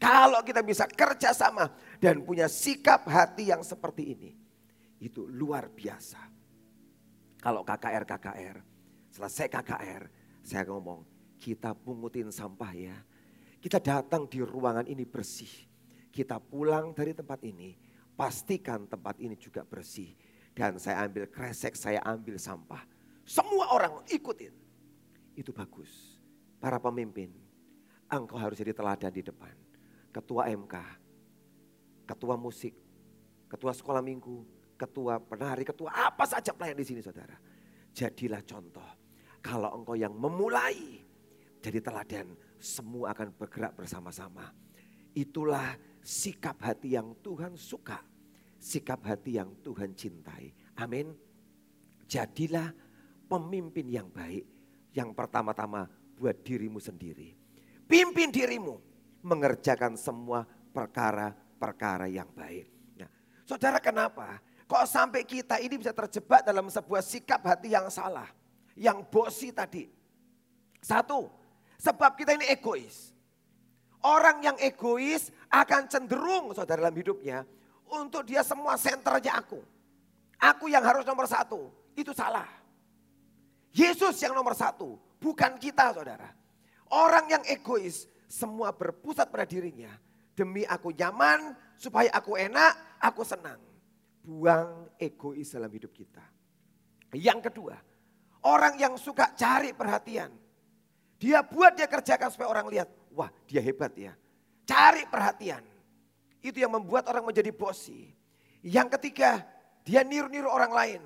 [0.00, 1.68] Kalau kita bisa kerja sama
[2.00, 4.32] dan punya sikap hati yang seperti ini.
[4.96, 6.20] Itu luar biasa.
[7.36, 8.56] Kalau KKR, KKR.
[9.12, 10.02] Selesai KKR,
[10.40, 12.96] saya ngomong kita pungutin sampah ya.
[13.60, 15.48] Kita datang di ruangan ini bersih.
[16.12, 17.72] Kita pulang dari tempat ini,
[18.12, 20.12] pastikan tempat ini juga bersih.
[20.52, 22.84] Dan saya ambil kresek, saya ambil sampah.
[23.24, 24.52] Semua orang ikutin.
[25.32, 26.20] Itu bagus.
[26.60, 27.32] Para pemimpin,
[28.12, 29.54] engkau harus jadi teladan di depan.
[30.12, 30.74] Ketua MK,
[32.04, 32.74] ketua musik,
[33.48, 34.44] ketua sekolah minggu,
[34.76, 37.38] ketua penari, ketua apa saja pelayan di sini saudara.
[37.94, 38.90] Jadilah contoh.
[39.40, 40.99] Kalau engkau yang memulai,
[41.60, 44.48] jadi teladan, semua akan bergerak bersama-sama.
[45.12, 48.00] Itulah sikap hati yang Tuhan suka.
[48.60, 50.52] Sikap hati yang Tuhan cintai.
[50.80, 51.12] Amin.
[52.08, 52.72] Jadilah
[53.28, 54.44] pemimpin yang baik.
[54.96, 55.86] Yang pertama-tama
[56.16, 57.36] buat dirimu sendiri.
[57.84, 58.80] Pimpin dirimu
[59.20, 62.68] mengerjakan semua perkara-perkara yang baik.
[62.96, 63.10] Nah,
[63.44, 64.40] saudara kenapa?
[64.64, 68.28] Kok sampai kita ini bisa terjebak dalam sebuah sikap hati yang salah.
[68.78, 69.90] Yang bosi tadi.
[70.80, 71.39] Satu,
[71.80, 73.16] Sebab kita ini egois.
[74.04, 77.44] Orang yang egois akan cenderung saudara dalam hidupnya
[77.88, 79.60] untuk dia semua senternya aku.
[80.40, 81.72] Aku yang harus nomor satu.
[81.96, 82.48] Itu salah.
[83.72, 84.96] Yesus yang nomor satu.
[85.20, 86.32] Bukan kita saudara.
[86.92, 89.92] Orang yang egois semua berpusat pada dirinya.
[90.32, 93.60] Demi aku nyaman, supaya aku enak, aku senang.
[94.24, 96.24] Buang egois dalam hidup kita.
[97.12, 97.76] Yang kedua,
[98.48, 100.32] orang yang suka cari perhatian.
[101.20, 104.16] Dia buat dia kerjakan supaya orang lihat, wah dia hebat ya.
[104.64, 105.60] Cari perhatian.
[106.40, 108.08] Itu yang membuat orang menjadi bosi.
[108.64, 109.44] Yang ketiga,
[109.84, 111.02] dia niru-niru orang lain.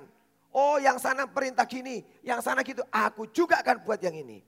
[0.55, 2.79] Oh yang sana perintah gini, yang sana gitu.
[2.87, 4.39] Aku juga akan buat yang ini.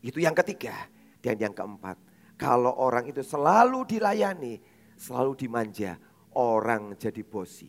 [0.00, 0.88] Itu yang ketiga.
[1.20, 2.00] Dan yang keempat,
[2.40, 4.56] kalau orang itu selalu dilayani,
[4.96, 6.00] selalu dimanja,
[6.40, 7.68] orang jadi bosi.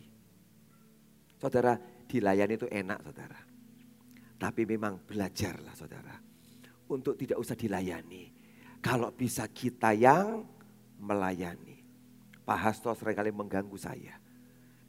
[1.36, 1.76] Saudara,
[2.08, 3.40] dilayani itu enak saudara.
[4.40, 6.31] Tapi memang belajarlah saudara
[6.92, 8.32] untuk tidak usah dilayani.
[8.82, 10.44] Kalau bisa kita yang
[11.02, 11.82] melayani.
[12.42, 14.18] Pak Hasto sering kali mengganggu saya.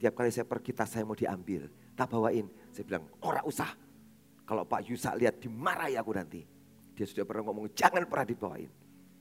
[0.00, 2.48] Tiap kali saya pergi tas saya mau diambil, tak bawain.
[2.74, 3.70] Saya bilang, orang usah.
[4.42, 6.42] Kalau Pak Yusa lihat dimarahi aku nanti.
[6.92, 8.70] Dia sudah pernah ngomong, jangan pernah dibawain.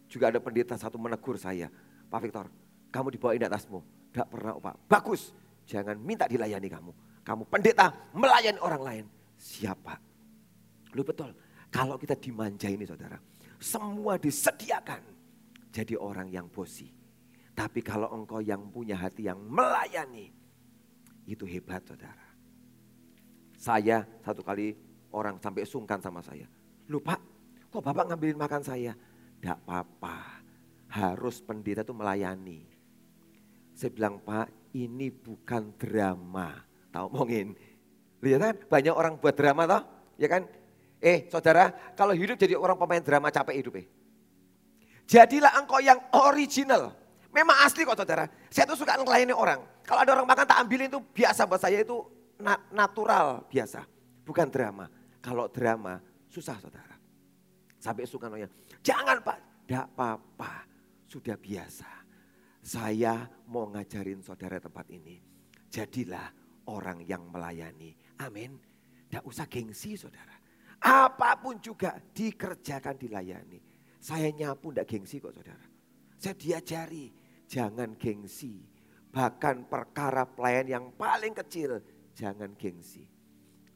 [0.10, 1.72] Juga ada pendeta satu menegur saya,
[2.10, 2.52] Pak Victor,
[2.92, 3.80] kamu dibawain tasmu.
[4.12, 4.76] Tidak pernah Pak.
[4.92, 5.32] Bagus,
[5.64, 6.92] jangan minta dilayani kamu.
[7.24, 9.06] Kamu pendeta melayani orang lain.
[9.40, 9.96] Siapa?
[10.92, 11.32] Lu betul,
[11.72, 13.16] kalau kita dimanja ini saudara,
[13.56, 15.00] semua disediakan
[15.72, 16.92] jadi orang yang bosi.
[17.56, 20.28] Tapi kalau engkau yang punya hati yang melayani,
[21.24, 22.28] itu hebat saudara.
[23.56, 24.76] Saya satu kali
[25.16, 26.44] orang sampai sungkan sama saya.
[26.92, 27.16] Lupa,
[27.72, 28.92] kok bapak ngambilin makan saya?
[29.40, 30.44] Tidak apa-apa,
[30.92, 32.68] harus pendeta itu melayani.
[33.72, 36.62] Saya bilang, Pak, ini bukan drama.
[36.92, 37.56] Tahu ngomongin.
[38.22, 39.82] Lihat kan, banyak orang buat drama toh,
[40.20, 40.46] ya kan?
[41.02, 43.90] Eh, saudara, kalau hidup jadi orang pemain drama capek hidup eh.
[45.10, 46.94] Jadilah engkau yang original.
[47.34, 48.30] Memang asli kok saudara.
[48.54, 49.60] Saya tuh suka ngelayani orang.
[49.82, 52.06] Kalau ada orang makan tak ambilin itu biasa buat saya itu
[52.70, 53.82] natural biasa.
[54.22, 54.86] Bukan drama.
[55.20, 55.98] Kalau drama
[56.30, 56.96] susah saudara.
[57.82, 58.46] Sampai suka nanya,
[58.86, 59.66] jangan pak.
[59.66, 60.70] Tidak apa-apa,
[61.10, 61.90] sudah biasa.
[62.62, 65.18] Saya mau ngajarin saudara tempat ini.
[65.66, 66.30] Jadilah
[66.70, 67.96] orang yang melayani.
[68.22, 68.54] Amin.
[69.10, 70.41] Tidak usah gengsi saudara.
[70.82, 73.62] Apa pun juga dikerjakan dilayani.
[74.02, 75.62] Saya nyapu tidak gengsi kok saudara.
[76.18, 77.14] Saya diajari,
[77.46, 78.66] jangan gengsi.
[79.14, 81.78] Bahkan perkara pelayan yang paling kecil,
[82.18, 83.06] jangan gengsi.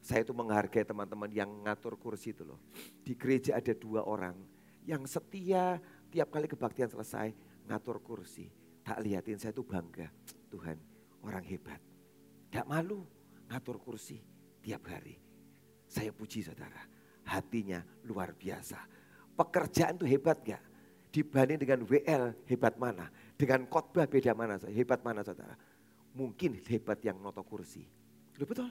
[0.02, 2.62] Saya itu menghargai teman-teman yang ngatur kursi itu loh.
[3.02, 4.38] Di gereja ada dua orang
[4.86, 7.34] yang setia tiap kali kebaktian selesai
[7.66, 8.46] ngatur kursi.
[8.86, 10.06] Tak liatin saya tuh bangga.
[10.46, 10.78] Tuhan
[11.26, 11.82] orang hebat.
[12.54, 13.02] Gak malu
[13.50, 14.22] ngatur kursi
[14.62, 15.18] tiap hari.
[15.90, 16.95] Saya puji saudara.
[17.26, 18.78] Hatinya luar biasa.
[19.34, 20.62] Pekerjaan itu hebat gak?
[21.10, 23.10] Dibanding dengan WL hebat mana?
[23.34, 24.56] Dengan khotbah beda mana?
[24.70, 25.58] Hebat mana saudara?
[26.16, 27.84] Mungkin hebat yang noto kursi.
[28.40, 28.70] Loh betul?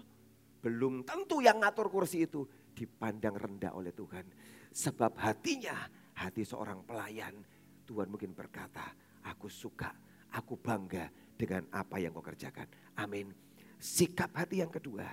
[0.65, 2.41] Belum tentu yang ngatur kursi itu
[2.73, 4.25] dipandang rendah oleh Tuhan.
[4.73, 5.77] Sebab hatinya
[6.17, 7.37] hati seorang pelayan.
[7.85, 8.81] Tuhan mungkin berkata,
[9.29, 9.93] aku suka,
[10.33, 11.05] aku bangga
[11.37, 12.65] dengan apa yang kau kerjakan.
[12.97, 13.29] Amin.
[13.77, 15.05] Sikap hati yang kedua,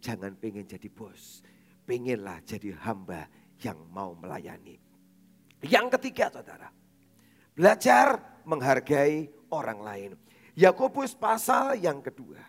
[0.00, 1.44] jangan pengen jadi bos.
[1.84, 3.28] Pengenlah jadi hamba
[3.60, 4.80] yang mau melayani.
[5.64, 6.68] Yang ketiga saudara,
[7.56, 10.10] belajar menghargai orang lain.
[10.54, 12.40] Yakobus pasal yang kedua,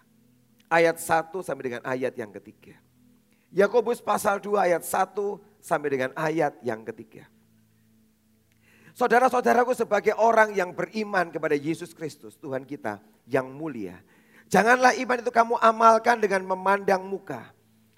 [0.68, 2.76] ayat 1 sampai dengan ayat yang ketiga.
[3.56, 5.16] Yakobus pasal 2 ayat 1
[5.64, 7.24] sampai dengan ayat yang ketiga.
[8.96, 14.00] Saudara-saudaraku sebagai orang yang beriman kepada Yesus Kristus Tuhan kita yang mulia.
[14.52, 17.55] Janganlah iman itu kamu amalkan dengan memandang muka.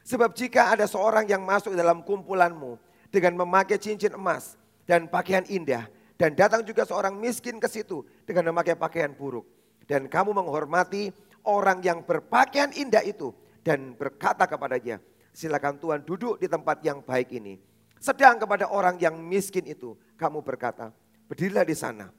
[0.07, 2.79] Sebab jika ada seorang yang masuk dalam kumpulanmu
[3.11, 4.55] dengan memakai cincin emas
[4.87, 5.83] dan pakaian indah.
[6.15, 9.43] Dan datang juga seorang miskin ke situ dengan memakai pakaian buruk.
[9.83, 11.11] Dan kamu menghormati
[11.43, 13.35] orang yang berpakaian indah itu.
[13.61, 15.03] Dan berkata kepadanya,
[15.35, 17.59] silakan Tuhan duduk di tempat yang baik ini
[17.97, 20.93] sedang kepada orang yang miskin itu, kamu berkata,
[21.25, 22.13] berdirilah di sana.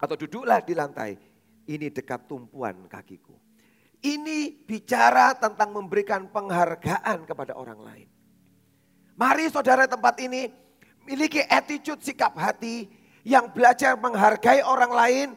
[0.00, 1.14] Atau duduklah di lantai.
[1.62, 3.38] Ini dekat tumpuan kakiku.
[4.02, 8.08] Ini bicara tentang memberikan penghargaan kepada orang lain.
[9.14, 10.50] Mari saudara tempat ini
[11.06, 12.90] miliki attitude sikap hati
[13.22, 15.28] yang belajar menghargai orang lain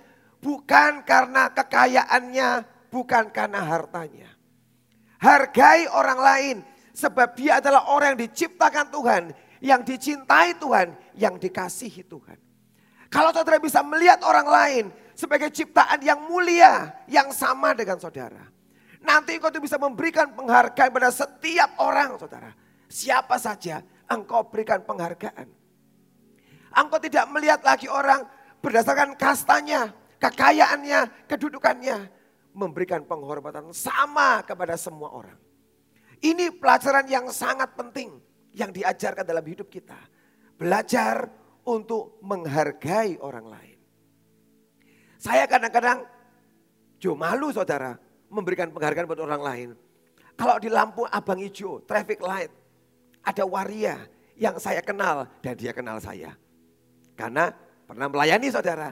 [0.41, 2.49] bukan karena kekayaannya,
[2.89, 4.33] bukan karena hartanya.
[5.21, 6.55] Hargai orang lain
[6.97, 9.23] sebab dia adalah orang yang diciptakan Tuhan
[9.65, 12.37] yang dicintai Tuhan, yang dikasihi Tuhan.
[13.09, 14.85] Kalau saudara bisa melihat orang lain
[15.17, 18.45] sebagai ciptaan yang mulia, yang sama dengan saudara.
[19.05, 22.49] Nanti engkau bisa memberikan penghargaan pada setiap orang saudara.
[22.89, 25.45] Siapa saja engkau berikan penghargaan.
[26.75, 28.25] Engkau tidak melihat lagi orang
[28.59, 32.11] berdasarkan kastanya, kekayaannya, kedudukannya.
[32.55, 35.35] Memberikan penghormatan sama kepada semua orang.
[36.23, 38.15] Ini pelajaran yang sangat penting
[38.55, 39.99] yang diajarkan dalam hidup kita.
[40.55, 41.27] Belajar
[41.67, 43.79] untuk menghargai orang lain.
[45.19, 46.07] Saya kadang-kadang
[46.95, 49.69] jo malu saudara memberikan penghargaan buat orang lain.
[50.35, 52.51] Kalau di lampu abang hijau, traffic light,
[53.23, 54.03] ada waria
[54.35, 56.35] yang saya kenal dan dia kenal saya.
[57.15, 57.55] Karena
[57.87, 58.91] pernah melayani saudara.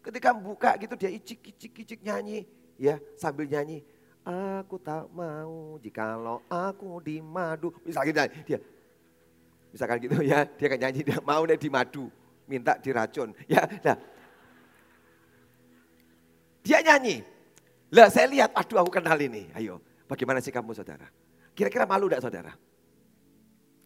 [0.00, 2.48] Ketika buka gitu dia icik icik icik nyanyi
[2.80, 3.84] ya sambil nyanyi
[4.24, 8.56] aku tak mau jikalau aku di madu misalnya dia
[9.70, 12.10] Misalkan gitu ya, dia kan nyanyi, dia mau nih di madu,
[12.50, 13.30] minta diracun.
[13.46, 13.96] Ya, nah.
[16.66, 17.22] Dia nyanyi.
[17.90, 19.50] Lah saya lihat, aduh aku kenal ini.
[19.50, 21.10] Ayo, bagaimana sih kamu saudara?
[21.54, 22.54] Kira-kira malu enggak saudara?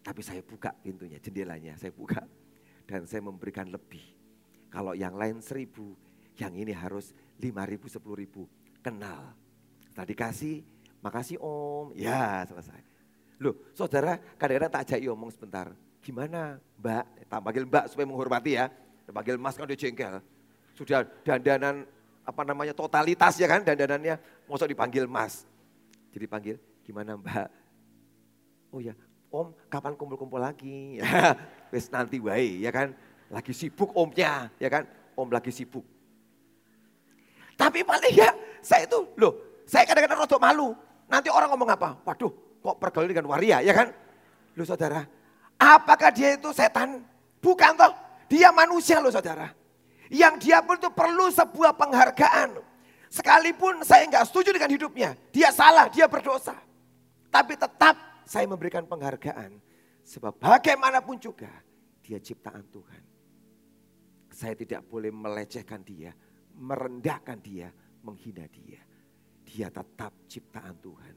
[0.05, 2.20] Tapi saya buka pintunya, jendelanya saya buka.
[2.84, 4.05] Dan saya memberikan lebih.
[4.68, 5.96] Kalau yang lain seribu,
[6.36, 8.44] yang ini harus lima ribu, sepuluh ribu.
[8.84, 9.32] Kenal.
[9.96, 10.61] Tadi kasih,
[11.00, 11.96] makasih om.
[11.96, 12.82] Ya selesai.
[13.40, 15.72] Loh saudara kadang-kadang tak ajak omong sebentar.
[16.05, 17.05] Gimana mbak?
[17.32, 18.68] Tak panggil mbak supaya menghormati ya.
[19.09, 20.20] Panggil mas kan dia jengkel.
[20.76, 21.88] Sudah dandanan
[22.25, 24.16] apa namanya totalitas ya kan dandanannya
[24.49, 25.45] mau dipanggil mas.
[26.11, 27.49] Jadi panggil gimana mbak?
[28.72, 28.97] Oh ya
[29.29, 30.99] om kapan kumpul-kumpul lagi?
[31.72, 32.97] Wes nanti wae ya kan.
[33.29, 34.89] Lagi sibuk omnya ya kan.
[35.14, 35.85] Om lagi sibuk.
[37.55, 40.75] Tapi paling ya saya itu loh saya kadang-kadang rotok malu.
[41.07, 42.01] Nanti orang ngomong apa?
[42.03, 42.33] Waduh
[42.64, 43.93] kok pergaulan dengan waria ya kan?
[44.57, 45.05] Loh saudara
[45.59, 47.01] apakah dia itu setan?
[47.41, 47.93] Bukan toh.
[48.29, 49.53] Dia manusia loh saudara.
[50.15, 52.62] Yang dia pun itu perlu sebuah penghargaan.
[53.11, 55.11] Sekalipun saya nggak setuju dengan hidupnya.
[55.35, 56.55] Dia salah, dia berdosa.
[57.35, 59.59] Tapi tetap saya memberikan penghargaan.
[60.07, 61.51] Sebab bagaimanapun juga
[61.99, 63.03] dia ciptaan Tuhan.
[64.31, 66.15] Saya tidak boleh melecehkan dia,
[66.55, 67.75] merendahkan dia,
[68.07, 68.79] menghina dia.
[69.43, 71.15] Dia tetap ciptaan Tuhan.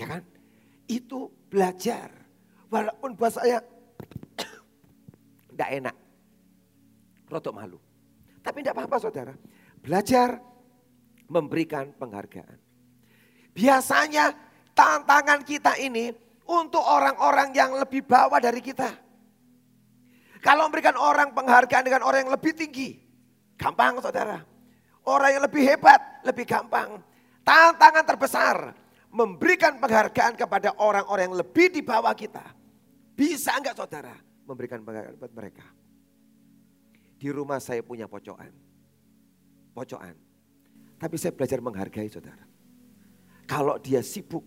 [0.00, 0.24] Ya kan?
[0.88, 2.08] Itu belajar.
[2.72, 3.60] Walaupun buat saya
[5.52, 5.96] tidak enak.
[7.28, 7.83] Rotok malu.
[8.44, 9.32] Tapi tidak apa-apa saudara.
[9.80, 10.36] Belajar
[11.32, 12.60] memberikan penghargaan.
[13.56, 14.36] Biasanya
[14.76, 16.12] tantangan kita ini
[16.44, 18.92] untuk orang-orang yang lebih bawah dari kita.
[20.44, 23.00] Kalau memberikan orang penghargaan dengan orang yang lebih tinggi,
[23.56, 24.44] gampang saudara.
[25.08, 27.00] Orang yang lebih hebat, lebih gampang.
[27.40, 28.56] Tantangan terbesar,
[29.08, 32.44] memberikan penghargaan kepada orang-orang yang lebih di bawah kita.
[33.16, 34.12] Bisa enggak saudara
[34.44, 35.64] memberikan penghargaan buat mereka?
[37.24, 38.52] Di rumah saya punya pocokan.
[39.72, 40.12] Pocokan.
[41.00, 42.44] Tapi saya belajar menghargai saudara.
[43.48, 44.44] Kalau dia sibuk,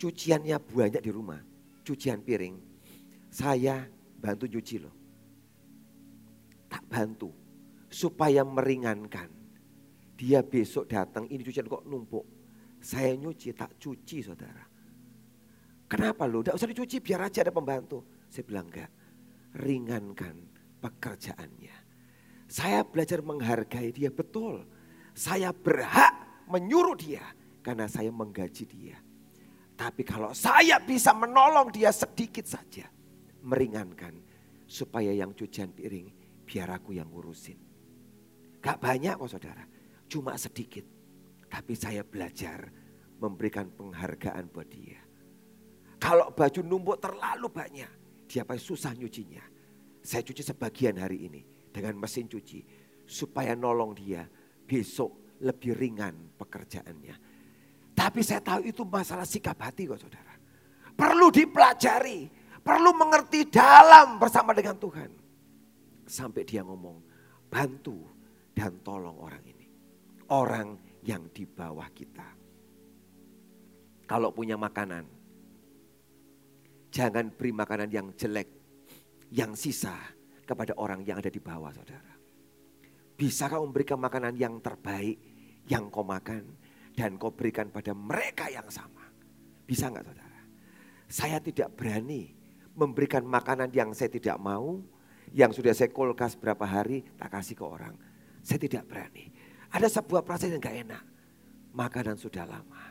[0.00, 1.36] cuciannya banyak di rumah.
[1.84, 2.56] Cucian piring.
[3.28, 3.84] Saya
[4.16, 4.94] bantu cuci loh.
[6.72, 7.28] Tak bantu.
[7.92, 9.28] Supaya meringankan.
[10.16, 12.24] Dia besok datang, ini cucian kok numpuk.
[12.80, 14.64] Saya nyuci, tak cuci saudara.
[15.92, 16.40] Kenapa lo?
[16.40, 18.24] Tidak usah dicuci, biar aja ada pembantu.
[18.32, 18.88] Saya bilang enggak.
[19.60, 20.36] Ringankan
[20.80, 21.81] pekerjaannya.
[22.52, 24.60] Saya belajar menghargai dia betul.
[25.16, 27.24] Saya berhak menyuruh dia
[27.64, 29.00] karena saya menggaji dia.
[29.72, 32.84] Tapi kalau saya bisa menolong dia sedikit saja,
[33.40, 34.20] meringankan
[34.68, 36.12] supaya yang cucian piring
[36.44, 37.56] biar aku yang ngurusin.
[38.60, 39.64] Gak banyak kok saudara,
[40.12, 40.84] cuma sedikit.
[41.48, 42.68] Tapi saya belajar
[43.16, 45.00] memberikan penghargaan buat dia.
[45.96, 47.90] Kalau baju numpuk terlalu banyak,
[48.28, 49.40] dia pasti susah nyucinya.
[50.04, 52.60] Saya cuci sebagian hari ini dengan mesin cuci
[53.08, 54.28] supaya nolong dia
[54.62, 57.16] besok lebih ringan pekerjaannya.
[57.92, 60.32] Tapi saya tahu itu masalah sikap hati kok saudara.
[60.92, 62.28] Perlu dipelajari,
[62.62, 65.10] perlu mengerti dalam bersama dengan Tuhan.
[66.06, 67.00] Sampai dia ngomong,
[67.48, 68.06] bantu
[68.52, 69.66] dan tolong orang ini.
[70.32, 72.28] Orang yang di bawah kita.
[74.08, 75.04] Kalau punya makanan,
[76.92, 78.48] jangan beri makanan yang jelek,
[79.32, 79.96] yang sisa
[80.42, 82.12] kepada orang yang ada di bawah saudara.
[83.16, 85.18] Bisakah memberikan makanan yang terbaik
[85.70, 86.58] yang kau makan
[86.96, 89.06] dan kau berikan pada mereka yang sama?
[89.62, 90.40] Bisa enggak saudara?
[91.06, 92.34] Saya tidak berani
[92.72, 94.80] memberikan makanan yang saya tidak mau,
[95.32, 97.94] yang sudah saya kulkas berapa hari tak kasih ke orang.
[98.42, 99.30] Saya tidak berani.
[99.72, 101.04] Ada sebuah perasaan yang gak enak.
[101.72, 102.84] Makanan sudah lama.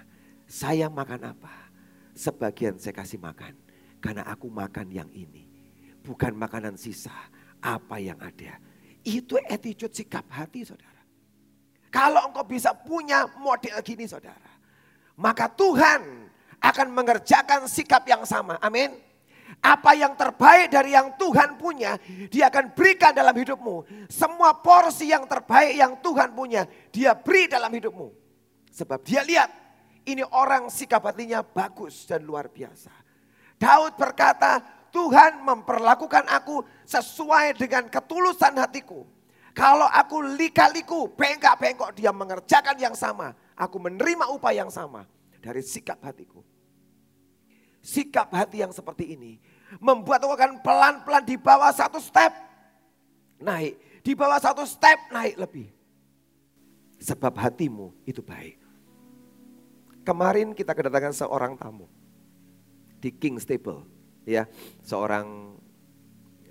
[0.49, 1.69] Saya makan apa?
[2.17, 3.53] Sebagian saya kasih makan.
[4.01, 5.45] Karena aku makan yang ini.
[6.01, 7.13] Bukan makanan sisa
[7.61, 8.57] apa yang ada.
[9.01, 11.01] Itu attitude sikap hati saudara.
[11.93, 14.51] Kalau engkau bisa punya model gini saudara.
[15.17, 16.01] Maka Tuhan
[16.61, 18.57] akan mengerjakan sikap yang sama.
[18.61, 18.93] Amin.
[19.61, 21.99] Apa yang terbaik dari yang Tuhan punya,
[22.31, 24.07] dia akan berikan dalam hidupmu.
[24.09, 28.09] Semua porsi yang terbaik yang Tuhan punya, dia beri dalam hidupmu.
[28.71, 29.51] Sebab dia lihat,
[30.07, 32.89] ini orang sikap hatinya bagus dan luar biasa.
[33.59, 39.07] Daud berkata, Tuhan memperlakukan aku sesuai dengan ketulusan hatiku.
[39.51, 43.35] Kalau aku lika-liku, bengkak-bengkok, dia mengerjakan yang sama.
[43.55, 45.07] Aku menerima upah yang sama
[45.43, 46.43] dari sikap hatiku.
[47.81, 49.41] Sikap hati yang seperti ini
[49.81, 52.31] membuat aku akan pelan-pelan di bawah satu step
[53.41, 54.03] naik.
[54.05, 55.67] Di bawah satu step naik lebih.
[57.01, 58.61] Sebab hatimu itu baik.
[60.05, 61.89] Kemarin kita kedatangan seorang tamu
[63.01, 64.45] di King Stable ya
[64.85, 65.57] seorang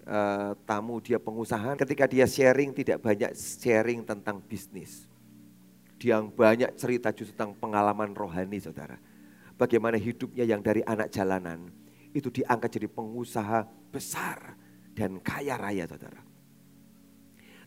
[0.06, 5.06] uh, tamu dia pengusaha ketika dia sharing tidak banyak sharing tentang bisnis.
[6.00, 8.96] Dia yang banyak cerita justru tentang pengalaman rohani saudara.
[9.60, 11.68] Bagaimana hidupnya yang dari anak jalanan
[12.16, 14.56] itu diangkat jadi pengusaha besar
[14.96, 16.24] dan kaya raya saudara.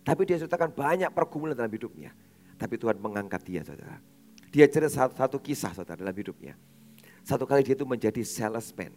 [0.04, 2.12] Tapi dia ceritakan banyak pergumulan dalam hidupnya.
[2.58, 4.02] Tapi Tuhan mengangkat dia saudara.
[4.50, 6.58] Dia cerita satu, satu kisah saudara dalam hidupnya.
[7.22, 8.92] Satu kali dia itu menjadi salesman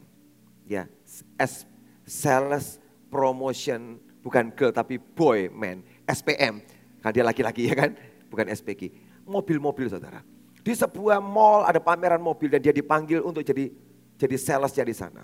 [0.66, 0.90] ya
[1.38, 1.64] S
[2.02, 6.60] sales promotion bukan girl tapi boy man SPM
[7.00, 7.94] kan dia laki-laki ya kan
[8.28, 8.92] bukan SPG,
[9.24, 10.20] mobil-mobil saudara.
[10.60, 13.70] Di sebuah mall ada pameran mobil dan dia dipanggil untuk jadi
[14.18, 15.22] jadi salesnya di sana.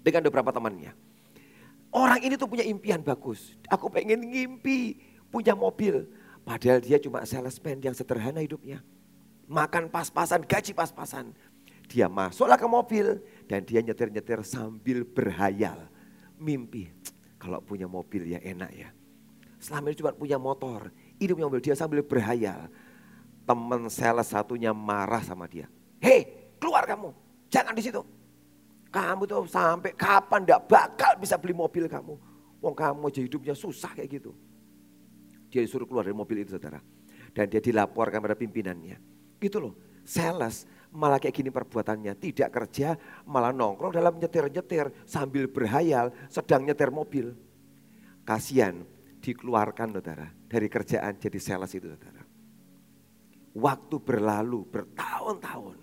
[0.00, 0.94] Dengan beberapa temannya.
[1.90, 3.58] Orang ini tuh punya impian bagus.
[3.66, 4.96] Aku pengen ngimpi
[5.28, 6.06] punya mobil.
[6.46, 8.80] Padahal dia cuma salesman yang sederhana hidupnya.
[9.50, 11.34] Makan pas-pasan, gaji pas-pasan.
[11.86, 15.86] Dia masuklah ke mobil dan dia nyetir-nyetir sambil berhayal.
[16.36, 16.90] Mimpi,
[17.38, 18.90] kalau punya mobil ya enak ya.
[19.62, 21.62] Selama ini cuma punya motor, ini punya mobil.
[21.64, 22.68] Dia sambil berhayal.
[23.46, 25.70] Teman sales satunya marah sama dia.
[26.02, 27.14] Hei, keluar kamu.
[27.46, 28.02] Jangan di situ.
[28.90, 32.14] Kamu tuh sampai kapan ndak bakal bisa beli mobil kamu.
[32.58, 34.34] Wong kamu aja hidupnya susah kayak gitu.
[35.52, 36.82] Dia disuruh keluar dari mobil itu saudara.
[37.30, 38.98] Dan dia dilaporkan pada pimpinannya.
[39.38, 42.14] Gitu loh, sales malah kayak gini perbuatannya.
[42.18, 42.94] Tidak kerja,
[43.26, 47.34] malah nongkrong dalam nyetir-nyetir sambil berhayal sedang nyetir mobil.
[48.26, 48.82] Kasihan
[49.22, 52.22] dikeluarkan saudara dari kerjaan jadi sales itu saudara.
[53.56, 55.78] Waktu berlalu bertahun-tahun.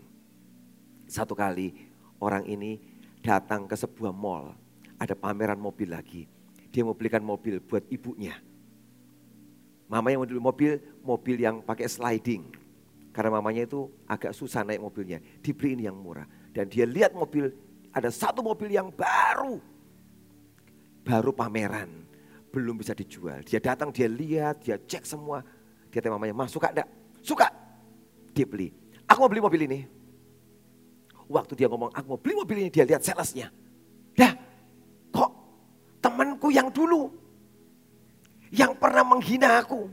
[1.09, 1.73] Satu kali
[2.21, 2.77] orang ini
[3.23, 4.53] datang ke sebuah mall.
[5.01, 6.29] Ada pameran mobil lagi.
[6.69, 8.37] Dia mau belikan mobil buat ibunya.
[9.89, 10.71] Mama yang mau beli mobil,
[11.05, 12.62] mobil yang pakai sliding.
[13.13, 15.21] Karena mamanya itu agak susah naik mobilnya.
[15.45, 16.25] Dibeliin yang murah.
[16.49, 17.53] Dan dia lihat mobil,
[17.93, 19.61] ada satu mobil yang baru.
[21.05, 22.09] Baru pameran.
[22.49, 23.45] Belum bisa dijual.
[23.45, 25.45] Dia datang, dia lihat, dia cek semua.
[25.93, 26.89] Dia tanya mamanya, ma suka enggak?
[27.21, 27.47] Suka.
[28.33, 28.73] Dia beli.
[29.05, 29.79] Aku mau beli mobil ini.
[31.29, 33.53] Waktu dia ngomong, aku mau beli mobil ini, dia lihat salesnya.
[34.17, 34.33] Dah,
[35.13, 35.31] kok
[36.01, 37.13] temanku yang dulu
[38.53, 39.89] yang pernah menghina aku.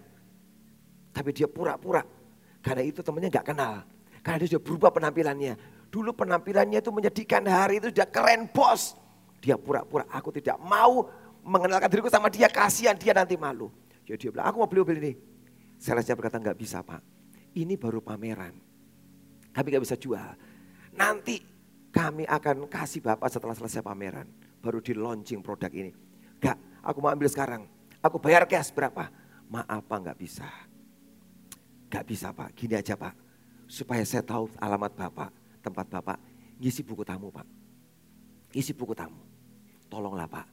[1.13, 2.20] Tapi dia pura-pura.
[2.61, 3.85] Karena itu temannya gak kenal.
[4.21, 5.55] Karena dia sudah berubah penampilannya.
[5.91, 8.95] Dulu penampilannya itu menyedihkan, hari itu sudah keren bos.
[9.41, 11.09] Dia pura-pura, aku tidak mau
[11.43, 13.73] mengenalkan diriku sama dia, kasihan dia nanti malu.
[14.05, 15.13] Jadi dia bilang, aku mau beli mobil ini.
[15.81, 17.01] Salesnya berkata, nggak bisa pak,
[17.57, 18.55] ini baru pameran.
[19.51, 20.31] Kami nggak bisa jual.
[20.95, 21.43] Nanti
[21.91, 24.29] kami akan kasih bapak setelah selesai pameran.
[24.61, 25.91] Baru di launching produk ini.
[26.39, 27.65] Gak, aku mau ambil sekarang.
[28.05, 29.09] Aku bayar cash berapa?
[29.49, 30.47] Maaf pak nggak bisa.
[31.91, 33.13] Gak bisa pak, gini aja pak.
[33.67, 35.31] Supaya saya tahu alamat bapak,
[35.61, 36.19] tempat bapak.
[36.63, 37.47] Ngisi buku tamu pak.
[38.55, 39.19] Isi buku tamu.
[39.91, 40.47] Tolonglah pak,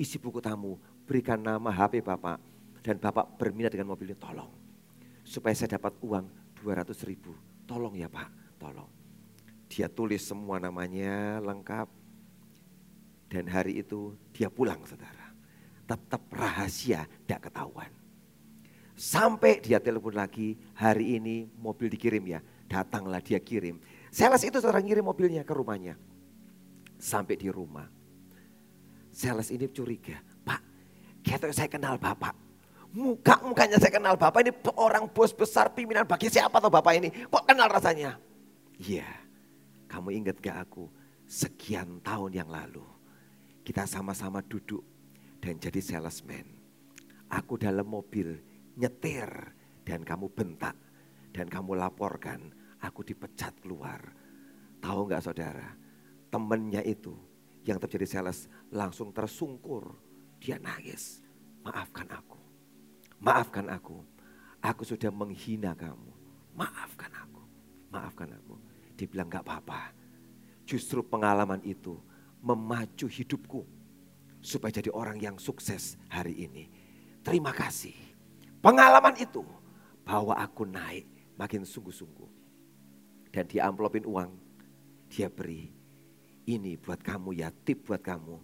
[0.00, 0.80] isi buku tamu.
[1.04, 2.40] Berikan nama HP bapak.
[2.80, 4.48] Dan bapak berminat dengan mobil ini, tolong.
[5.24, 6.24] Supaya saya dapat uang
[6.64, 7.36] 200 ribu.
[7.68, 8.88] Tolong ya pak, tolong.
[9.68, 11.88] Dia tulis semua namanya lengkap.
[13.28, 15.28] Dan hari itu dia pulang saudara
[15.88, 17.88] tetap rahasia, tidak ketahuan.
[18.98, 23.78] Sampai dia telepon lagi, hari ini mobil dikirim ya, datanglah dia kirim.
[24.10, 25.94] Sales itu seorang ngirim mobilnya ke rumahnya.
[26.98, 27.86] Sampai di rumah.
[29.14, 30.60] Sales ini curiga, Pak,
[31.22, 32.34] kata saya kenal Bapak.
[32.90, 37.14] Muka-mukanya saya kenal Bapak ini orang bos besar pimpinan bagi siapa tuh Bapak ini.
[37.30, 38.18] Kok kenal rasanya?
[38.82, 39.06] Iya,
[39.86, 40.90] kamu ingat gak aku
[41.22, 42.82] sekian tahun yang lalu.
[43.62, 44.82] Kita sama-sama duduk
[45.38, 46.50] dan jadi salesman.
[47.30, 48.47] Aku dalam mobil
[48.78, 49.28] nyetir
[49.82, 50.78] dan kamu bentak
[51.34, 53.98] dan kamu laporkan aku dipecat keluar.
[54.78, 55.74] Tahu nggak saudara?
[56.30, 57.12] Temennya itu
[57.66, 59.98] yang terjadi sales langsung tersungkur.
[60.38, 61.20] Dia nangis.
[61.66, 62.38] Maafkan aku.
[63.18, 63.98] Maafkan aku.
[64.62, 66.14] Aku sudah menghina kamu.
[66.54, 67.42] Maafkan aku.
[67.90, 68.54] Maafkan aku.
[68.94, 69.90] Dibilang nggak apa-apa.
[70.62, 71.98] Justru pengalaman itu
[72.38, 73.66] memacu hidupku
[74.38, 76.70] supaya jadi orang yang sukses hari ini.
[77.26, 78.07] Terima kasih.
[78.58, 79.44] Pengalaman itu
[80.02, 81.06] bawa aku naik
[81.38, 82.30] makin sungguh-sungguh.
[83.28, 84.32] Dan dia amplopin uang,
[85.12, 85.70] dia beri.
[86.48, 88.36] Ini buat kamu ya, tip buat kamu,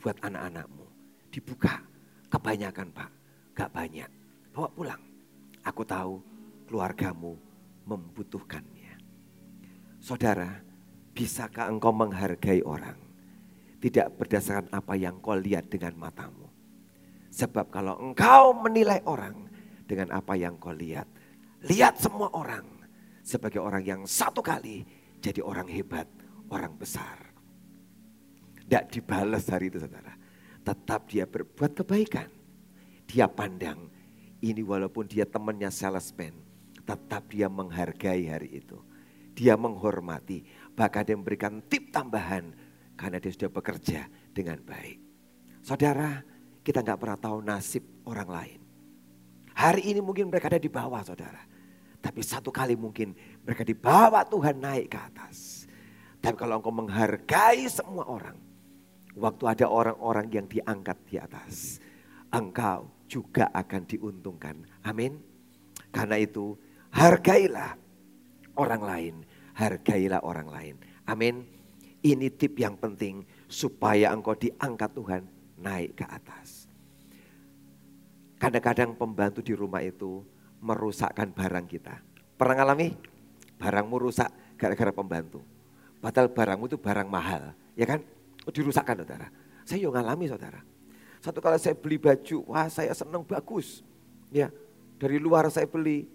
[0.00, 0.86] buat anak-anakmu.
[1.28, 1.84] Dibuka,
[2.32, 3.10] kebanyakan pak,
[3.52, 4.08] gak banyak.
[4.52, 5.02] Bawa pulang.
[5.62, 6.18] Aku tahu
[6.66, 7.36] keluargamu
[7.84, 8.98] membutuhkannya.
[10.00, 10.64] Saudara,
[11.12, 13.12] bisakah engkau menghargai orang?
[13.82, 16.46] tidak berdasarkan apa yang kau lihat dengan matamu.
[17.34, 19.50] Sebab kalau engkau menilai orang
[19.92, 21.04] dengan apa yang kau lihat,
[21.68, 22.64] lihat semua orang
[23.20, 24.80] sebagai orang yang satu kali
[25.20, 26.08] jadi orang hebat,
[26.48, 27.28] orang besar.
[28.56, 30.16] Tidak dibalas hari itu saudara.
[30.64, 32.32] Tetap dia berbuat kebaikan.
[33.04, 33.92] Dia pandang
[34.40, 36.32] ini walaupun dia temannya salesman,
[36.88, 38.80] tetap dia menghargai hari itu.
[39.36, 40.40] Dia menghormati,
[40.72, 42.56] bahkan dia memberikan tip tambahan
[42.96, 44.98] karena dia sudah bekerja dengan baik.
[45.60, 46.24] Saudara,
[46.64, 48.61] kita nggak pernah tahu nasib orang lain.
[49.52, 51.40] Hari ini mungkin mereka ada di bawah saudara.
[52.02, 53.14] Tapi satu kali mungkin
[53.46, 55.68] mereka dibawa Tuhan naik ke atas.
[56.18, 58.38] Tapi kalau engkau menghargai semua orang.
[59.12, 61.78] Waktu ada orang-orang yang diangkat di atas.
[62.32, 64.56] Engkau juga akan diuntungkan.
[64.88, 65.20] Amin.
[65.92, 66.56] Karena itu
[66.96, 67.76] hargailah
[68.56, 69.14] orang lain,
[69.52, 70.74] hargailah orang lain.
[71.04, 71.44] Amin.
[72.02, 75.22] Ini tip yang penting supaya engkau diangkat Tuhan
[75.60, 76.61] naik ke atas.
[78.42, 80.26] Kadang-kadang pembantu di rumah itu
[80.58, 82.02] merusakkan barang kita.
[82.34, 82.90] Pernah ngalami?
[83.54, 85.38] Barangmu rusak gara-gara pembantu.
[86.02, 88.02] Padahal barangmu itu barang mahal, ya kan?
[88.42, 89.30] Oh, dirusakkan saudara.
[89.62, 90.58] Saya juga ngalami saudara.
[91.22, 93.86] Satu kali saya beli baju, wah saya senang bagus.
[94.34, 94.50] Ya,
[94.98, 96.10] dari luar saya beli.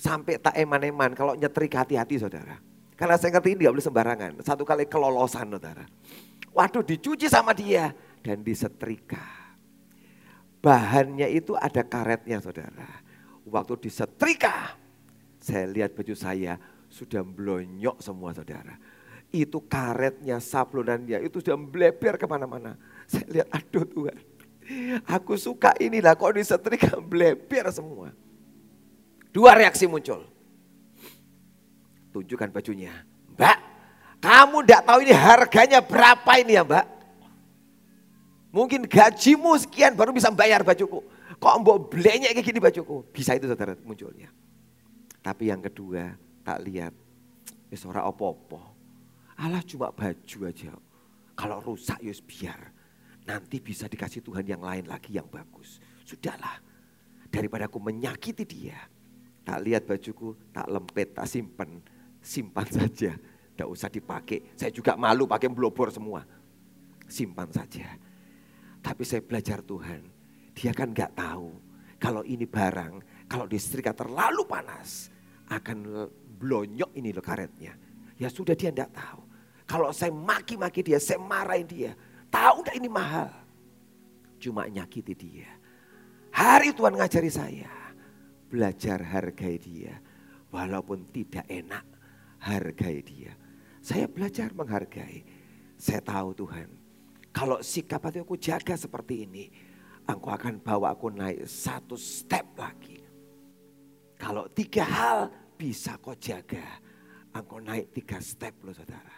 [0.00, 2.56] Sampai tak eman-eman, kalau nyetrik hati-hati saudara.
[2.96, 4.32] Karena saya ngerti ini gak boleh sembarangan.
[4.40, 5.84] Satu kali kelolosan saudara.
[6.56, 7.92] Waduh dicuci sama dia
[8.24, 9.39] dan disetrika.
[10.60, 13.00] Bahannya itu ada karetnya saudara.
[13.48, 14.76] Waktu disetrika,
[15.40, 16.60] saya lihat baju saya
[16.92, 18.76] sudah blonyok semua saudara.
[19.32, 22.76] Itu karetnya, sablonannya, itu sudah melebar ke mana-mana.
[23.08, 24.18] Saya lihat, aduh Tuhan.
[25.08, 28.12] Aku suka inilah, kok disetrika melebar semua.
[29.30, 30.26] Dua reaksi muncul.
[32.10, 32.92] Tunjukkan bajunya.
[33.38, 33.58] Mbak,
[34.20, 36.99] kamu tidak tahu ini harganya berapa ini ya mbak?
[38.50, 40.98] Mungkin gajimu sekian baru bisa bayar bajuku.
[41.38, 43.06] Kok mbok belenya kayak gini bajuku?
[43.14, 44.28] Bisa itu saudara munculnya.
[45.22, 46.92] Tapi yang kedua, tak lihat.
[47.70, 48.58] Ya ora opo-opo.
[49.38, 50.74] Allah cuma baju aja.
[51.38, 52.60] Kalau rusak ya biar.
[53.24, 55.78] Nanti bisa dikasih Tuhan yang lain lagi yang bagus.
[56.02, 56.58] Sudahlah.
[57.30, 58.76] Daripada aku menyakiti dia.
[59.46, 61.78] Tak lihat bajuku, tak lempet, tak simpan.
[62.18, 63.14] Simpan saja.
[63.16, 64.58] Tidak usah dipakai.
[64.58, 66.26] Saya juga malu pakai blobor semua.
[67.06, 68.09] Simpan saja.
[68.80, 70.02] Tapi saya belajar Tuhan.
[70.56, 71.52] Dia kan gak tahu.
[72.00, 75.12] Kalau ini barang, kalau disetrika terlalu panas.
[75.50, 76.08] Akan
[76.40, 77.76] blonyok ini loh karetnya.
[78.16, 79.20] Ya sudah dia tidak tahu.
[79.68, 81.92] Kalau saya maki-maki dia, saya marahin dia.
[82.32, 83.30] Tahu gak ini mahal.
[84.40, 85.50] Cuma nyakiti dia.
[86.32, 87.70] Hari Tuhan ngajari saya.
[88.48, 89.94] Belajar hargai dia.
[90.50, 91.86] Walaupun tidak enak,
[92.42, 93.32] hargai dia.
[93.78, 95.22] Saya belajar menghargai.
[95.78, 96.79] Saya tahu Tuhan.
[97.30, 99.44] Kalau sikap hati aku jaga seperti ini.
[100.10, 102.98] Engkau akan bawa aku naik satu step lagi.
[104.18, 105.18] Kalau tiga hal
[105.54, 106.82] bisa kau jaga.
[107.30, 109.16] Engkau naik tiga step loh saudara.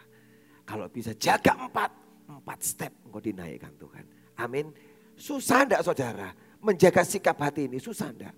[0.68, 1.90] Kalau bisa jaga empat,
[2.28, 4.04] empat step engkau dinaikkan Tuhan.
[4.36, 4.68] Amin.
[5.16, 6.36] Susah enggak saudara?
[6.62, 8.36] Menjaga sikap hati ini susah enggak?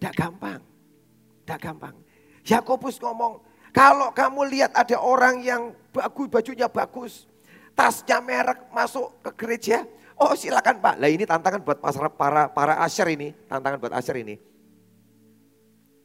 [0.00, 0.60] Enggak gampang.
[1.44, 1.96] Enggak gampang.
[2.42, 3.38] Yakobus ngomong,
[3.70, 7.24] kalau kamu lihat ada orang yang bagus, bajunya bagus,
[7.72, 9.84] tasnya merek masuk ke gereja,
[10.20, 10.94] oh silakan Pak.
[11.00, 11.78] Lah ini tantangan buat
[12.16, 14.36] para para asher ini, tantangan buat asher ini.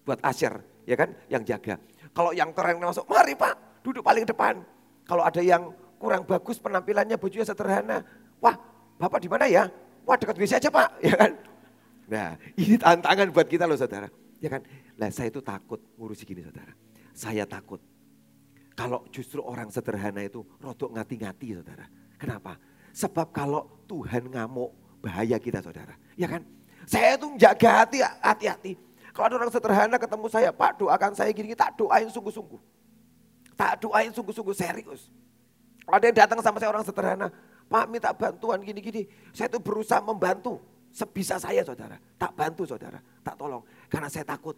[0.07, 1.75] Buat asher, ya kan, yang jaga.
[2.15, 4.63] Kalau yang keren masuk, mari Pak, duduk paling depan.
[5.03, 8.03] Kalau ada yang kurang bagus penampilannya, bajunya sederhana,
[8.39, 8.55] wah
[8.97, 9.69] Bapak di mana ya?
[10.07, 11.31] Wah dekat WC aja Pak, ya kan.
[12.07, 14.07] Nah ini tantangan buat kita loh saudara.
[14.39, 14.61] Ya kan,
[14.95, 16.71] lah saya itu takut ngurusi gini saudara.
[17.11, 17.81] Saya takut.
[18.77, 21.89] Kalau justru orang sederhana itu rodok ngati-ngati saudara.
[22.21, 22.61] Kenapa?
[22.93, 24.69] Sebab kalau Tuhan ngamuk
[25.01, 25.97] bahaya kita saudara.
[26.13, 26.45] Ya kan?
[26.85, 28.77] Saya itu menjaga hati, hati-hati.
[29.17, 32.61] Kalau ada orang sederhana ketemu saya, Pak doakan saya gini, tak doain sungguh-sungguh.
[33.57, 35.09] Tak doain sungguh-sungguh serius.
[35.89, 37.33] Ada yang datang sama saya orang sederhana,
[37.65, 39.09] Pak minta bantuan gini-gini.
[39.33, 40.61] Saya itu berusaha membantu
[40.93, 41.97] sebisa saya saudara.
[42.21, 43.65] Tak bantu saudara, tak tolong.
[43.89, 44.53] Karena saya takut.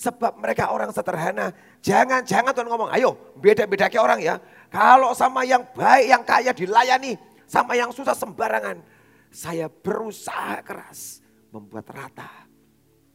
[0.00, 1.52] Sebab mereka orang sederhana.
[1.84, 4.40] Jangan-jangan Tuhan ngomong, ayo beda-beda ke orang ya.
[4.72, 7.20] Kalau sama yang baik, yang kaya dilayani.
[7.44, 8.80] Sama yang susah sembarangan.
[9.28, 11.20] Saya berusaha keras
[11.52, 12.50] membuat rata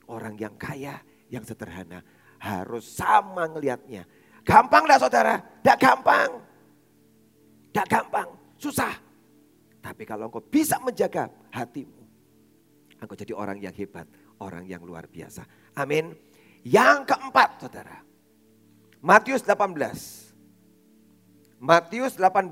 [0.06, 1.02] Orang yang kaya,
[1.34, 2.06] yang sederhana
[2.38, 4.06] harus sama ngelihatnya.
[4.46, 5.42] Gampang dah saudara?
[5.42, 6.30] Tidak gampang.
[7.74, 8.30] Tidak gampang,
[8.62, 8.94] susah.
[9.82, 12.02] Tapi kalau engkau bisa menjaga hatimu,
[13.02, 14.06] engkau jadi orang yang hebat,
[14.38, 15.44] orang yang luar biasa.
[15.74, 16.14] Amin.
[16.66, 18.02] Yang keempat saudara,
[18.98, 20.34] Matius 18.
[21.62, 22.50] Matius 18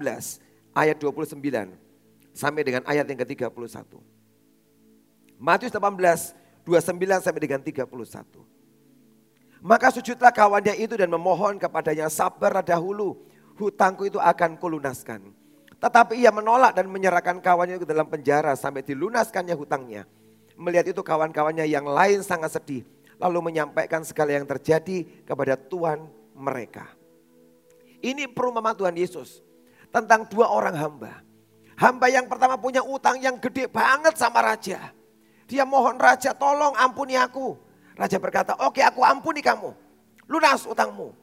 [0.78, 1.42] ayat 29
[2.30, 3.90] sampai dengan ayat yang ke-31.
[5.42, 7.90] Matius 18 29 sampai dengan 31.
[9.64, 13.20] Maka sujudlah kawannya itu dan memohon kepadanya sabar dahulu.
[13.60, 15.30] Hutangku itu akan kulunaskan.
[15.78, 20.04] Tetapi ia menolak dan menyerahkan kawannya ke dalam penjara sampai dilunaskannya hutangnya.
[20.56, 22.84] Melihat itu kawan-kawannya yang lain sangat sedih.
[23.24, 26.92] Lalu menyampaikan segala yang terjadi kepada Tuhan mereka.
[28.04, 29.40] Ini perumpamaan Tuhan Yesus.
[29.96, 31.24] Tentang dua orang hamba.
[31.80, 34.92] Hamba yang pertama punya utang yang gede banget sama raja.
[35.48, 37.56] Dia mohon raja tolong ampuni aku.
[37.96, 39.72] Raja berkata oke aku ampuni kamu.
[40.28, 41.16] Lunas utangmu.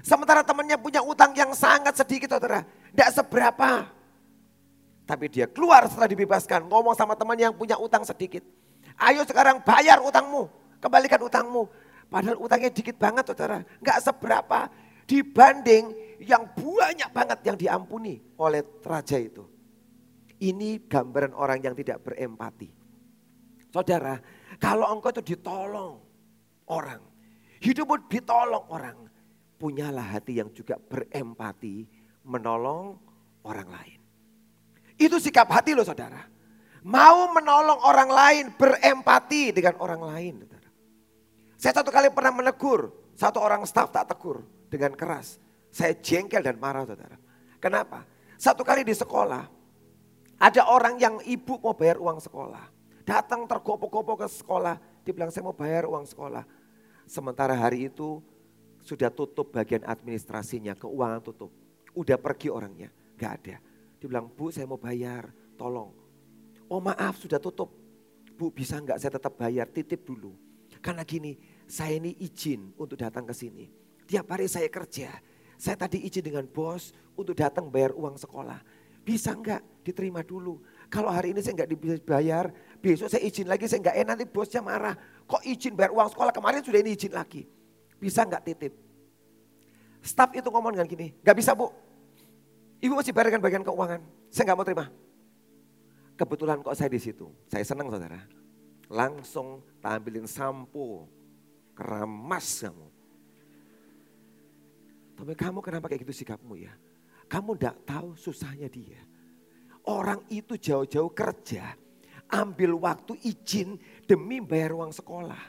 [0.00, 2.62] Sementara temannya punya utang yang sangat sedikit saudara.
[2.94, 3.90] Tidak seberapa.
[5.04, 6.70] Tapi dia keluar setelah dibebaskan.
[6.70, 8.46] Ngomong sama teman yang punya utang sedikit.
[8.96, 10.61] Ayo sekarang bayar utangmu.
[10.82, 11.70] Kembalikan utangmu.
[12.10, 14.68] Padahal utangnya dikit banget saudara, nggak seberapa
[15.06, 19.46] dibanding yang banyak banget yang diampuni oleh raja itu.
[20.42, 22.68] Ini gambaran orang yang tidak berempati.
[23.70, 24.18] Saudara,
[24.58, 26.02] kalau engkau itu ditolong
[26.68, 27.00] orang,
[27.62, 28.98] hidupmu ditolong orang,
[29.56, 31.86] punyalah hati yang juga berempati
[32.26, 32.98] menolong
[33.46, 34.00] orang lain.
[34.98, 36.20] Itu sikap hati loh saudara.
[36.82, 40.34] Mau menolong orang lain, berempati dengan orang lain.
[40.42, 40.61] Saudara.
[41.62, 45.38] Saya satu kali pernah menegur, satu orang staf tak tegur dengan keras.
[45.70, 47.14] Saya jengkel dan marah saudara.
[47.62, 48.02] Kenapa?
[48.34, 49.46] Satu kali di sekolah,
[50.42, 52.66] ada orang yang ibu mau bayar uang sekolah.
[53.06, 56.42] Datang tergopoh-gopoh ke sekolah, dibilang saya mau bayar uang sekolah.
[57.06, 58.18] Sementara hari itu
[58.82, 61.54] sudah tutup bagian administrasinya, keuangan tutup.
[61.94, 63.56] Udah pergi orangnya, gak ada.
[64.02, 65.94] Dibilang, bu saya mau bayar, tolong.
[66.66, 67.70] Oh maaf sudah tutup.
[68.34, 70.34] Bu bisa nggak saya tetap bayar, titip dulu.
[70.82, 71.38] Karena gini,
[71.72, 73.64] saya ini izin untuk datang ke sini.
[74.04, 75.08] Tiap hari saya kerja,
[75.56, 78.60] saya tadi izin dengan bos untuk datang bayar uang sekolah.
[79.00, 80.60] Bisa nggak diterima dulu.
[80.92, 84.60] Kalau hari ini saya nggak dibayar, besok saya izin lagi, saya nggak enak nanti bosnya
[84.60, 84.92] marah.
[85.24, 87.48] Kok izin bayar uang sekolah kemarin sudah ini izin lagi.
[87.96, 88.76] Bisa nggak titip?
[90.04, 91.72] Staff itu ngomong dengan gini, nggak bisa bu.
[92.84, 94.86] Ibu masih bayarkan bagian keuangan, saya nggak mau terima.
[96.20, 98.20] Kebetulan kok saya di situ, saya senang saudara.
[98.92, 101.08] Langsung tampilin sampo,
[101.72, 102.88] keramas kamu.
[105.16, 106.72] Tapi kamu kenapa kayak gitu sikapmu ya?
[107.30, 109.00] Kamu tidak tahu susahnya dia.
[109.86, 111.74] Orang itu jauh-jauh kerja,
[112.30, 115.42] ambil waktu izin demi bayar uang sekolah.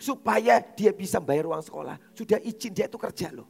[0.00, 2.00] Supaya dia bisa bayar uang sekolah.
[2.16, 3.48] Sudah izin dia itu kerja loh.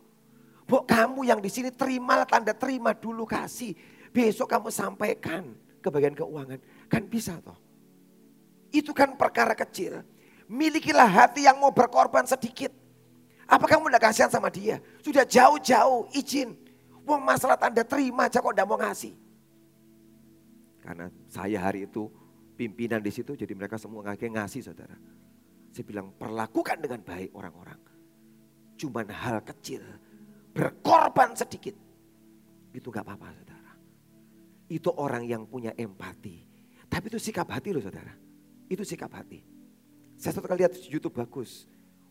[0.66, 3.74] Bu kamu yang di sini terima tanda terima dulu kasih.
[4.10, 6.58] Besok kamu sampaikan ke bagian keuangan.
[6.86, 7.58] Kan bisa toh.
[8.70, 10.02] Itu kan perkara kecil.
[10.50, 12.74] Milikilah hati yang mau berkorban sedikit.
[13.46, 14.82] Apa kamu tidak kasihan sama dia?
[14.98, 16.58] Sudah jauh-jauh izin.
[17.06, 19.14] Wong masalah tanda terima aja kok tidak mau ngasih.
[20.82, 22.10] Karena saya hari itu
[22.58, 24.98] pimpinan di situ jadi mereka semua ngasih ngasih saudara.
[25.70, 27.78] Saya bilang perlakukan dengan baik orang-orang.
[28.74, 29.86] Cuman hal kecil,
[30.50, 31.78] berkorban sedikit.
[32.74, 33.72] Itu gak apa-apa saudara.
[34.66, 36.42] Itu orang yang punya empati.
[36.90, 38.10] Tapi itu sikap hati loh saudara.
[38.66, 39.59] Itu sikap hati.
[40.20, 41.64] Saya satu kali lihat Youtube bagus.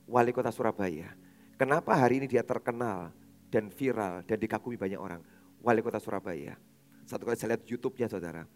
[0.09, 1.13] Wali kota Surabaya.
[1.61, 3.13] Kenapa hari ini dia terkenal
[3.53, 5.21] dan viral dan dikagumi banyak orang.
[5.61, 6.57] Wali kota Surabaya.
[7.05, 8.49] Satu kali saya lihat Youtube-nya saudara.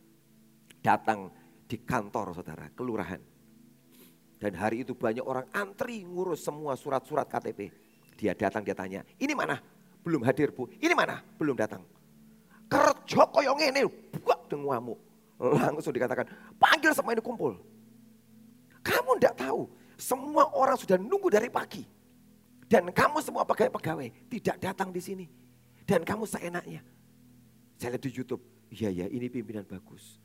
[0.82, 1.30] Datang
[1.70, 3.22] di kantor saudara, kelurahan
[4.44, 7.72] dan hari itu banyak orang antri ngurus semua surat-surat KTP.
[8.20, 9.56] Dia datang, dia tanya, ini mana?
[10.04, 10.68] Belum hadir bu.
[10.84, 11.24] Ini mana?
[11.40, 11.80] Belum datang.
[12.68, 13.88] Kerja koyong ini,
[14.20, 15.00] buat denguamu.
[15.40, 16.28] Langsung dikatakan,
[16.60, 17.56] panggil semua ini kumpul.
[18.84, 21.88] Kamu tidak tahu, semua orang sudah nunggu dari pagi.
[22.68, 25.26] Dan kamu semua pegawai-pegawai tidak datang di sini.
[25.88, 26.84] Dan kamu seenaknya.
[27.80, 30.20] Saya lihat di Youtube, iya ya ini pimpinan bagus.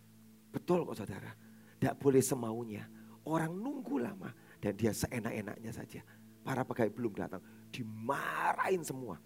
[0.50, 1.34] Betul kok saudara,
[1.78, 2.86] tidak boleh semaunya
[3.28, 6.00] Orang nunggu lama dan dia seenak-enaknya saja.
[6.40, 9.20] Para pegawai belum datang, dimarahin semua.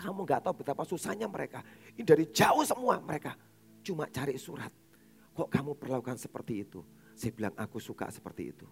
[0.00, 1.60] Kamu nggak tahu betapa susahnya mereka.
[1.92, 3.36] Ini dari jauh semua mereka.
[3.84, 4.72] Cuma cari surat.
[5.36, 6.80] Kok kamu perlakukan seperti itu?
[7.16, 8.68] Saya bilang aku suka seperti itu.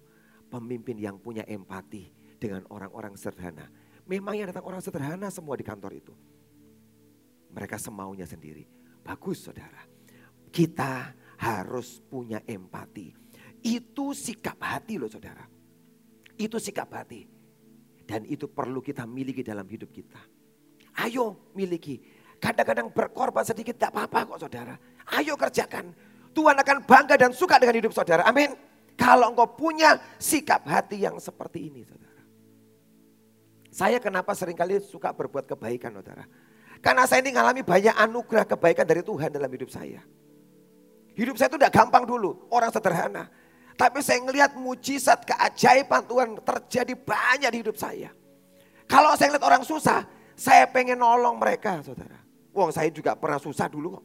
[0.52, 3.66] Pemimpin yang punya empati dengan orang-orang sederhana.
[4.04, 6.12] Memang yang datang orang sederhana semua di kantor itu.
[7.56, 8.68] Mereka semaunya sendiri.
[9.00, 9.80] Bagus saudara.
[10.52, 13.24] Kita harus punya empati
[13.64, 15.48] itu sikap hati loh saudara.
[16.36, 17.24] Itu sikap hati.
[18.04, 20.20] Dan itu perlu kita miliki dalam hidup kita.
[21.00, 21.96] Ayo miliki.
[22.36, 24.76] Kadang-kadang berkorban sedikit tidak apa-apa kok saudara.
[25.16, 25.96] Ayo kerjakan.
[26.34, 28.26] Tuhan akan bangga dan suka dengan hidup saudara.
[28.26, 28.52] Amin.
[28.98, 32.22] Kalau engkau punya sikap hati yang seperti ini saudara.
[33.74, 36.26] Saya kenapa sering kali suka berbuat kebaikan saudara.
[36.78, 39.98] Karena saya ini mengalami banyak anugerah kebaikan dari Tuhan dalam hidup saya.
[41.14, 43.30] Hidup saya itu tidak gampang dulu, orang sederhana.
[43.74, 48.14] Tapi saya ngelihat mujizat keajaiban Tuhan terjadi banyak di hidup saya.
[48.86, 50.06] Kalau saya ngeliat orang susah,
[50.38, 52.22] saya pengen nolong mereka saudara.
[52.54, 54.04] Wong saya juga pernah susah dulu kok.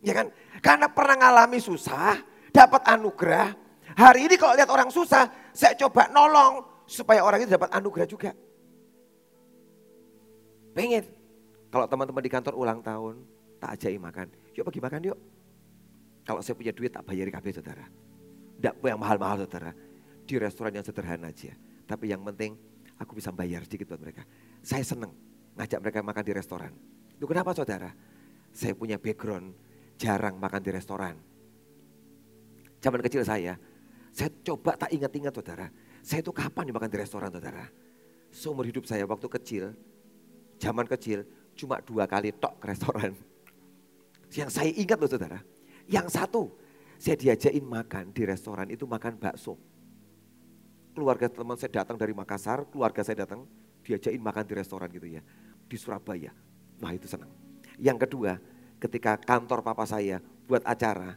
[0.00, 0.32] Ya kan?
[0.64, 2.20] Karena pernah ngalami susah,
[2.52, 3.52] dapat anugerah.
[3.96, 8.30] Hari ini kalau lihat orang susah, saya coba nolong supaya orang itu dapat anugerah juga.
[10.72, 11.04] Pengen.
[11.70, 13.22] Kalau teman-teman di kantor ulang tahun,
[13.62, 14.26] tak ajai makan.
[14.58, 15.18] Yuk pergi makan yuk.
[16.26, 17.86] Kalau saya punya duit tak bayar KB saudara.
[18.58, 19.70] Tidak yang mahal-mahal saudara.
[20.26, 21.54] Di restoran yang sederhana aja.
[21.86, 22.58] Tapi yang penting
[22.98, 24.22] aku bisa bayar sedikit buat mereka.
[24.62, 25.14] Saya senang
[25.58, 26.72] ngajak mereka makan di restoran.
[27.14, 27.90] Itu kenapa saudara?
[28.50, 29.54] Saya punya background
[30.00, 31.14] jarang makan di restoran.
[32.80, 33.60] Zaman kecil saya,
[34.08, 35.68] saya coba tak ingat-ingat saudara.
[36.00, 37.68] Saya itu kapan dimakan di restoran saudara?
[38.32, 39.76] Seumur hidup saya waktu kecil,
[40.56, 43.12] zaman kecil cuma dua kali tok ke restoran.
[44.32, 45.38] Yang saya ingat loh saudara.
[45.84, 46.42] Yang satu,
[46.96, 49.60] saya diajakin makan di restoran itu makan bakso.
[50.96, 53.44] Keluarga teman saya datang dari Makassar, keluarga saya datang
[53.84, 55.20] diajakin makan di restoran gitu ya.
[55.68, 56.32] Di Surabaya.
[56.80, 57.28] Wah itu senang.
[57.76, 58.40] Yang kedua,
[58.80, 60.18] ketika kantor papa saya
[60.48, 61.14] buat acara,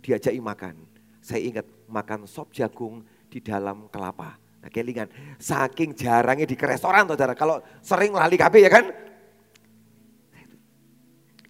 [0.00, 0.74] diajakin makan.
[1.20, 4.38] Saya ingat makan sop jagung di dalam kelapa.
[4.60, 7.36] Nah kelingan, saking jarangnya di restoran saudara.
[7.36, 8.84] Kalau sering lali KB ya kan,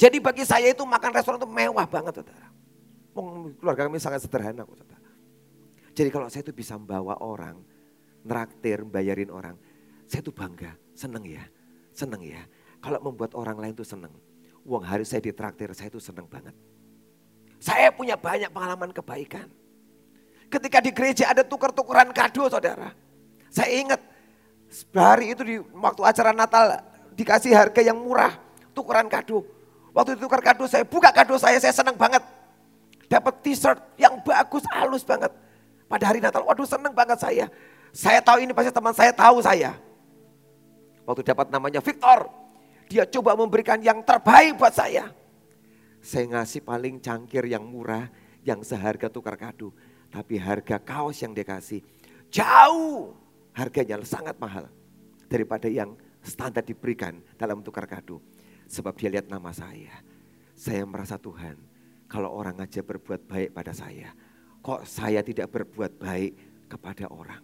[0.01, 2.49] jadi bagi saya itu makan restoran itu mewah banget saudara.
[3.61, 5.09] Keluarga kami sangat sederhana kok saudara.
[5.93, 7.61] Jadi kalau saya itu bisa membawa orang,
[8.25, 9.59] neraktir, bayarin orang,
[10.09, 11.45] saya itu bangga, seneng ya,
[11.93, 12.41] seneng ya.
[12.81, 14.15] Kalau membuat orang lain itu seneng.
[14.65, 16.53] Uang hari saya ditraktir, saya itu seneng banget.
[17.61, 19.49] Saya punya banyak pengalaman kebaikan.
[20.51, 22.93] Ketika di gereja ada tukar-tukaran kado saudara.
[23.53, 24.01] Saya ingat
[24.95, 26.81] hari itu di waktu acara Natal
[27.15, 28.35] dikasih harga yang murah,
[28.73, 29.45] tukaran kado.
[29.91, 32.23] Waktu itu tukar kado saya, buka kado saya, saya senang banget.
[33.11, 35.35] Dapat t-shirt yang bagus, halus banget.
[35.91, 37.51] Pada hari Natal, waduh senang banget saya.
[37.91, 39.75] Saya tahu ini pasti teman saya tahu saya.
[41.03, 42.31] Waktu dapat namanya Victor,
[42.91, 45.15] dia coba memberikan yang terbaik buat saya.
[46.03, 48.11] Saya ngasih paling cangkir yang murah,
[48.43, 49.71] yang seharga tukar kado.
[50.11, 51.87] Tapi harga kaos yang dia kasih
[52.35, 53.15] jauh
[53.55, 54.67] harganya sangat mahal
[55.31, 58.19] daripada yang standar diberikan dalam tukar kado.
[58.67, 60.03] Sebab dia lihat nama saya.
[60.59, 61.63] Saya merasa Tuhan,
[62.11, 64.11] kalau orang aja berbuat baik pada saya,
[64.67, 66.33] kok saya tidak berbuat baik
[66.67, 67.43] kepada orang.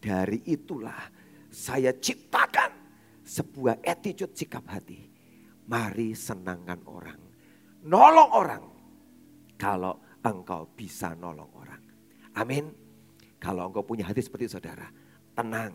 [0.00, 1.12] Dari itulah
[1.52, 2.81] saya ciptakan
[3.22, 5.08] sebuah attitude sikap hati.
[5.70, 7.20] Mari senangkan orang.
[7.86, 8.64] Nolong orang.
[9.58, 11.82] Kalau engkau bisa nolong orang.
[12.38, 12.66] Amin.
[13.38, 14.86] Kalau engkau punya hati seperti saudara,
[15.34, 15.74] tenang.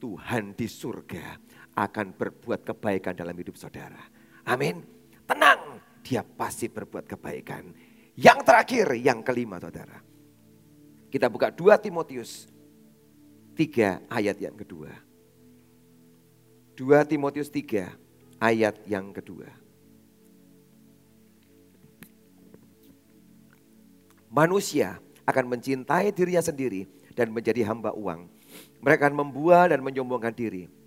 [0.00, 1.36] Tuhan di surga
[1.76, 4.00] akan berbuat kebaikan dalam hidup saudara.
[4.48, 4.80] Amin.
[5.28, 7.68] Tenang, dia pasti berbuat kebaikan.
[8.16, 10.00] Yang terakhir, yang kelima saudara.
[11.12, 12.48] Kita buka 2 Timotius
[13.52, 15.09] 3 ayat yang kedua.
[16.80, 19.52] 2 Timotius 3 ayat yang kedua.
[24.32, 24.96] Manusia
[25.28, 28.32] akan mencintai dirinya sendiri dan menjadi hamba uang.
[28.80, 30.80] Mereka akan membual dan menyombongkan diri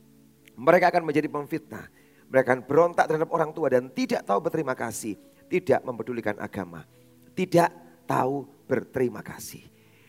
[0.57, 1.89] mereka akan menjadi pemfitnah.
[2.29, 5.17] Mereka akan berontak terhadap orang tua dan tidak tahu berterima kasih.
[5.49, 6.81] Tidak mempedulikan agama.
[7.33, 7.69] Tidak
[8.09, 9.61] tahu berterima kasih.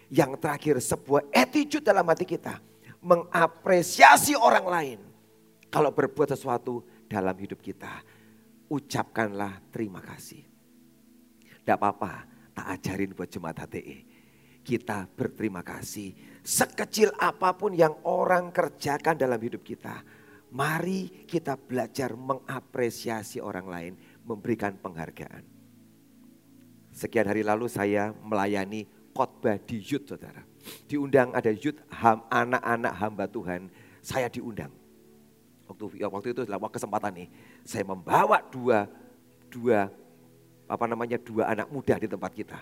[0.09, 2.61] Yang terakhir sebuah attitude dalam hati kita.
[3.05, 4.99] Mengapresiasi orang lain.
[5.75, 7.91] Kalau berbuat sesuatu dalam hidup kita.
[8.71, 10.41] Ucapkanlah terima kasih.
[11.43, 12.23] Tidak apa-apa,
[12.55, 13.99] tak ajarin buat jemaat HTE.
[14.63, 16.15] Kita berterima kasih.
[16.41, 20.01] Sekecil apa pun yang orang kerjakan dalam hidup kita
[20.55, 25.43] Mari kita belajar mengapresiasi orang lain, memberikan penghargaan.
[26.95, 30.47] Sekian hari lalu saya melayani khotbah di Yud, saudara.
[30.87, 31.75] Diundang ada Yud
[32.31, 33.67] anak-anak hamba Tuhan,
[33.99, 34.71] saya diundang.
[35.65, 37.29] Waktu ya, waktu itu adalah kesempatan nih,
[37.65, 38.85] saya membawa dua
[39.49, 39.89] dua
[40.69, 42.61] apa namanya dua anak muda di tempat kita.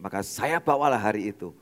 [0.00, 1.52] Maka saya bawalah hari itu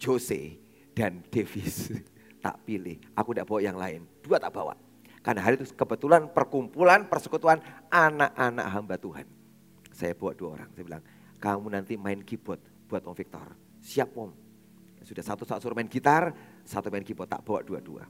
[0.00, 0.56] Jose
[0.96, 1.92] dan Davis.
[2.44, 2.96] tak pilih.
[3.18, 4.06] Aku tidak bawa yang lain.
[4.22, 4.74] Dua tak bawa.
[5.20, 7.58] Karena hari itu kebetulan perkumpulan, persekutuan
[7.90, 9.26] anak-anak hamba Tuhan.
[9.90, 10.70] Saya bawa dua orang.
[10.72, 11.02] Saya bilang,
[11.42, 13.52] kamu nanti main keyboard buat Om Victor.
[13.82, 14.30] Siap Om.
[15.02, 17.28] Sudah satu saat suruh main gitar, satu main keyboard.
[17.28, 18.06] Tak bawa dua-dua.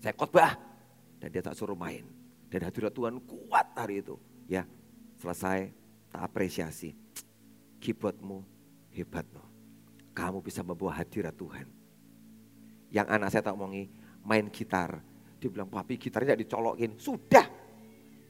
[0.00, 0.73] Saya khotbah.
[1.24, 2.04] Dan dia tak suruh main.
[2.52, 4.20] Dan hadirat Tuhan kuat hari itu.
[4.44, 4.68] Ya,
[5.16, 5.72] selesai
[6.12, 6.92] tak apresiasi.
[7.80, 8.44] Keyboardmu
[8.92, 9.48] hebat loh.
[10.12, 11.84] Kamu bisa membawa hadirat Tuhan
[12.94, 13.90] yang anak saya tak omongi
[14.22, 15.02] main gitar.
[15.42, 16.94] Dia bilang, papi gitarnya dicolokin.
[16.94, 17.42] Sudah.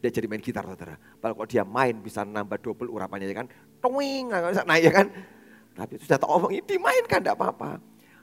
[0.00, 0.96] Dia jadi main gitar saudara.
[0.96, 3.46] Kalau kok dia main bisa nambah double urapannya ya kan.
[3.84, 5.06] Twing, naik ya kan.
[5.76, 7.76] Tapi sudah tak omongin, dimainkan tidak apa-apa.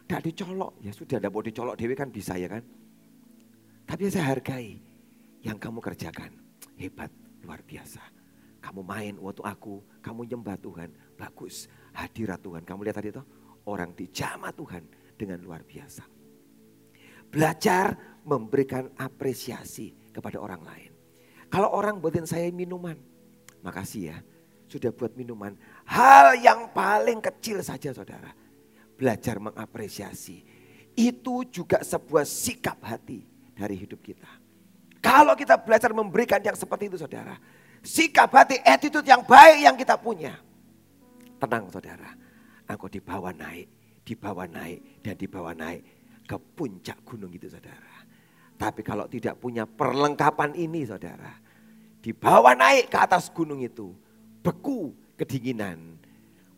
[0.10, 2.66] Tidak dicolok, ya sudah tidak mau dicolok dewi kan bisa ya kan.
[3.86, 4.80] Tapi saya hargai
[5.42, 6.32] yang kamu kerjakan.
[6.78, 7.12] Hebat,
[7.46, 8.02] luar biasa.
[8.62, 10.90] Kamu main waktu aku, kamu nyembah Tuhan.
[11.18, 12.62] Bagus, hadirat Tuhan.
[12.62, 13.24] Kamu lihat tadi itu,
[13.66, 14.84] orang dijamah Tuhan
[15.18, 16.06] dengan luar biasa.
[17.32, 20.92] Belajar memberikan apresiasi kepada orang lain.
[21.50, 22.96] Kalau orang buatin saya minuman,
[23.66, 24.18] makasih ya
[24.72, 25.52] sudah buat minuman.
[25.84, 28.32] Hal yang paling kecil saja saudara.
[28.96, 30.48] Belajar mengapresiasi.
[30.96, 34.30] Itu juga sebuah sikap hati dari hidup kita.
[35.02, 37.36] Kalau kita belajar memberikan yang seperti itu saudara.
[37.82, 40.38] Sikap hati, attitude yang baik yang kita punya.
[41.42, 42.14] Tenang saudara,
[42.70, 45.82] engkau dibawa naik dibawa naik dan dibawa naik
[46.26, 48.04] ke puncak gunung itu saudara.
[48.58, 51.34] Tapi kalau tidak punya perlengkapan ini saudara,
[52.02, 53.94] dibawa naik ke atas gunung itu,
[54.46, 55.98] beku kedinginan.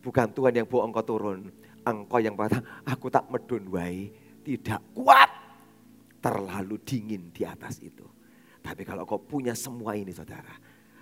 [0.03, 1.47] Bukan Tuhan yang bawa engkau turun,
[1.87, 4.11] engkau yang berkata, aku tak medun wai,
[4.43, 5.31] tidak kuat.
[6.23, 8.07] Terlalu dingin di atas itu.
[8.63, 10.55] Tapi kalau kau punya semua ini saudara,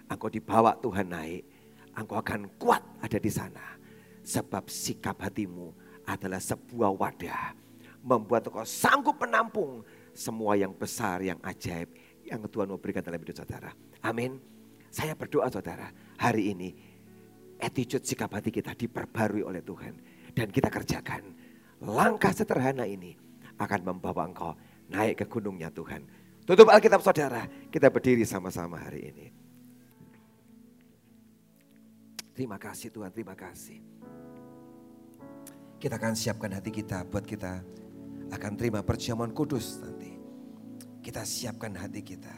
[0.10, 1.44] engkau dibawa Tuhan naik,
[1.94, 3.78] engkau akan kuat ada di sana.
[4.26, 5.70] Sebab sikap hatimu
[6.10, 7.54] adalah sebuah wadah.
[8.02, 11.94] Membuat engkau sanggup menampung semua yang besar, yang ajaib,
[12.26, 13.70] yang Tuhan mau berikan dalam hidup saudara.
[14.02, 14.42] Amin.
[14.90, 16.74] Saya berdoa saudara, hari ini
[17.62, 19.94] attitude sikap hati kita diperbarui oleh Tuhan.
[20.34, 21.22] Dan kita kerjakan.
[21.86, 23.14] Langkah sederhana ini
[23.62, 24.54] akan membawa engkau
[24.92, 26.04] naik ke gunungnya Tuhan.
[26.44, 29.28] Tutup Alkitab saudara, kita berdiri sama-sama hari ini.
[32.36, 33.80] Terima kasih Tuhan, terima kasih.
[35.82, 37.64] Kita akan siapkan hati kita buat kita
[38.32, 40.16] akan terima perjamuan kudus nanti.
[41.02, 42.36] Kita siapkan hati kita.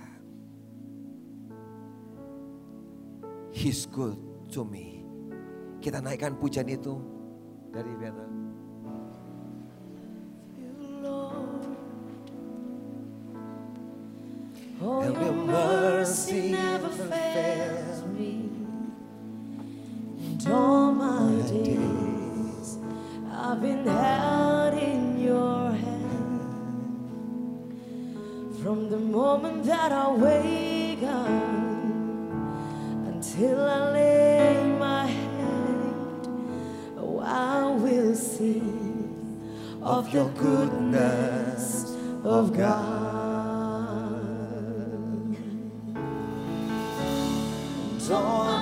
[3.53, 4.17] He's good
[4.49, 5.05] to me.
[5.77, 6.97] Kita naikkan pujian itu
[7.69, 8.32] dari Vietnam.
[14.81, 18.49] Oh, And your your mercy never fails me.
[20.25, 22.77] And all my days
[23.31, 26.41] I've been held in your hand.
[28.61, 31.27] From the moment that I wake up
[33.07, 36.27] until I lay my head,
[36.97, 42.92] oh, I will sing of the goodness of God.
[48.13, 48.52] All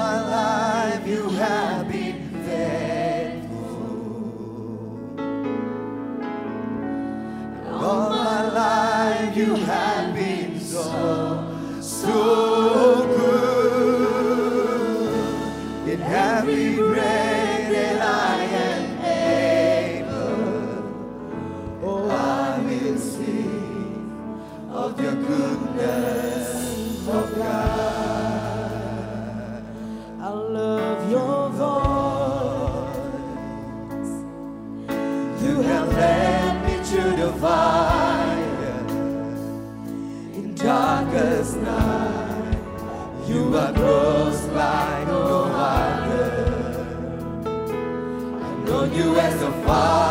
[49.02, 50.11] you as a father.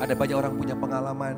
[0.00, 1.36] Ada banyak orang punya pengalaman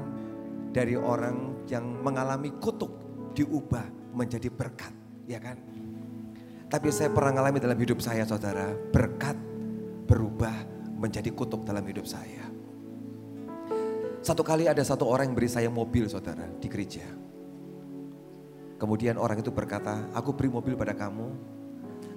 [0.72, 2.88] dari orang yang mengalami kutuk
[3.36, 3.84] diubah
[4.16, 4.92] menjadi berkat,
[5.28, 5.60] ya kan?
[6.72, 9.36] Tapi saya pernah mengalami dalam hidup saya saudara, berkat
[10.08, 10.56] berubah
[10.96, 12.48] menjadi kutuk dalam hidup saya.
[14.24, 17.04] Satu kali ada satu orang yang beri saya mobil saudara di gereja.
[18.80, 21.28] Kemudian orang itu berkata, aku beri mobil pada kamu,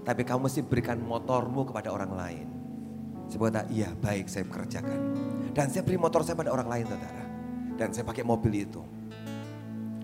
[0.06, 2.48] tapi kamu mesti berikan motormu kepada orang lain.
[3.26, 5.00] Saya berkata, iya baik saya kerjakan.
[5.50, 7.24] Dan saya beri motor saya pada orang lain saudara.
[7.74, 8.86] Dan saya pakai mobil itu.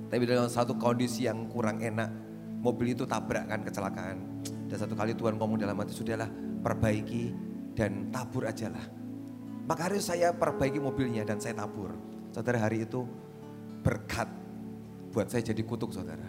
[0.09, 2.09] Tapi dalam satu kondisi yang kurang enak,
[2.65, 4.17] mobil itu tabrak kan kecelakaan.
[4.65, 6.27] Dan satu kali Tuhan ngomong dalam hati, sudahlah
[6.65, 7.31] perbaiki
[7.77, 8.85] dan tabur aja lah.
[9.69, 11.93] Maka hari saya perbaiki mobilnya dan saya tabur.
[12.33, 13.05] Saudara hari itu
[13.85, 14.27] berkat
[15.13, 16.27] buat saya jadi kutuk saudara.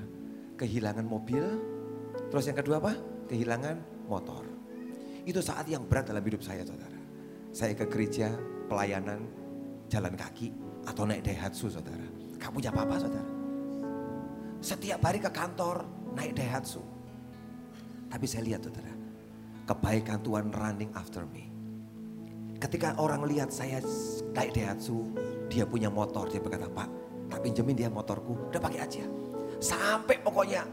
[0.60, 1.42] Kehilangan mobil,
[2.28, 2.92] terus yang kedua apa?
[3.32, 4.44] Kehilangan motor.
[5.24, 7.00] Itu saat yang berat dalam hidup saya saudara.
[7.48, 8.28] Saya ke gereja,
[8.68, 9.24] pelayanan,
[9.88, 10.52] jalan kaki
[10.84, 12.04] atau naik Daihatsu saudara.
[12.36, 13.32] Kamu punya apa-apa saudara?
[14.60, 15.80] Setiap hari ke kantor
[16.12, 16.84] naik Daihatsu.
[18.12, 18.92] Tapi saya lihat saudara,
[19.64, 21.48] kebaikan Tuhan running after me.
[22.60, 23.80] Ketika orang lihat saya
[24.36, 25.08] naik Daihatsu,
[25.48, 26.88] dia punya motor, dia berkata, Pak,
[27.32, 29.08] tak pinjemin dia motorku, udah pakai aja.
[29.56, 30.68] Sampai pokoknya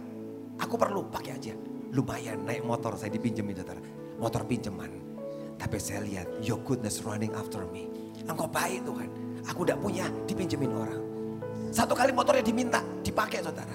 [0.59, 1.55] aku perlu pakai aja.
[1.89, 3.81] Lumayan naik motor saya dipinjemin saudara.
[4.21, 4.91] Motor pinjaman.
[5.57, 7.89] Tapi saya lihat your goodness running after me.
[8.23, 9.09] Engkau baik Tuhan.
[9.49, 11.01] Aku udah punya dipinjemin orang.
[11.73, 13.73] Satu kali motornya diminta dipakai saudara.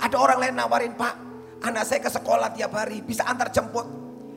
[0.00, 1.14] Ada orang lain nawarin pak
[1.60, 3.84] anak saya ke sekolah tiap hari bisa antar jemput.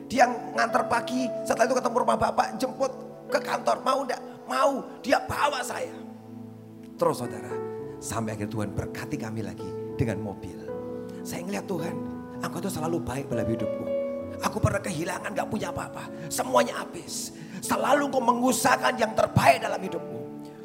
[0.08, 2.92] Dia ngantar pagi setelah itu ketemu rumah bapak jemput
[3.32, 4.20] ke kantor mau enggak?
[4.44, 5.96] Mau dia bawa saya.
[6.94, 7.52] Terus saudara
[7.98, 10.60] sampai akhir Tuhan berkati kami lagi dengan mobil.
[11.24, 11.96] Saya ngeliat Tuhan,
[12.42, 13.84] engkau itu selalu baik dalam hidupku.
[14.42, 16.10] Aku pernah kehilangan gak punya apa-apa.
[16.26, 17.30] Semuanya habis.
[17.62, 20.20] Selalu engkau mengusahakan yang terbaik dalam hidupmu.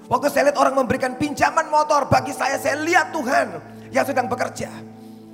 [0.09, 3.61] Waktu saya lihat orang memberikan pinjaman motor bagi saya, saya lihat Tuhan
[3.93, 4.73] yang sedang bekerja.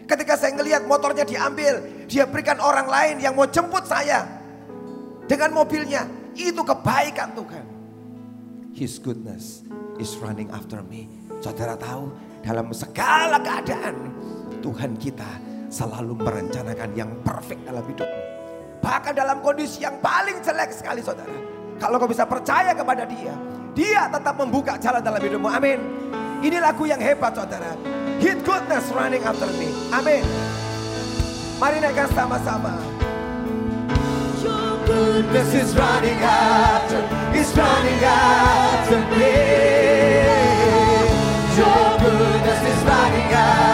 [0.05, 4.27] Ketika saya ngelihat motornya diambil, dia berikan orang lain yang mau jemput saya
[5.25, 6.05] dengan mobilnya.
[6.35, 7.65] Itu kebaikan Tuhan.
[8.75, 9.63] His goodness
[9.95, 11.07] is running after me.
[11.39, 12.11] Saudara tahu,
[12.43, 14.11] dalam segala keadaan
[14.59, 15.31] Tuhan kita
[15.75, 18.21] selalu merencanakan yang perfect dalam hidupmu.
[18.79, 21.35] Bahkan dalam kondisi yang paling jelek sekali saudara.
[21.75, 23.35] Kalau kau bisa percaya kepada dia,
[23.75, 25.51] dia tetap membuka jalan dalam hidupmu.
[25.51, 25.79] Amin.
[26.39, 27.75] Ini lagu yang hebat saudara.
[28.23, 29.67] His goodness running after me.
[29.91, 30.23] Amin.
[31.59, 32.71] Mari naikkan sama-sama.
[34.39, 37.03] Your goodness is running after,
[37.35, 39.35] is running after me.
[41.59, 43.64] Your goodness is running after,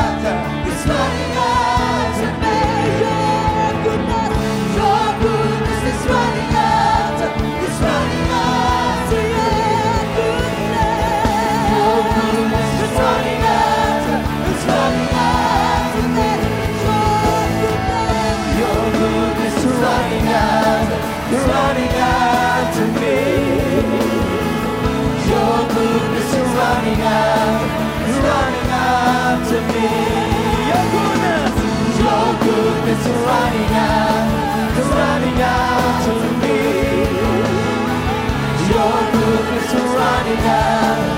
[40.36, 41.11] me.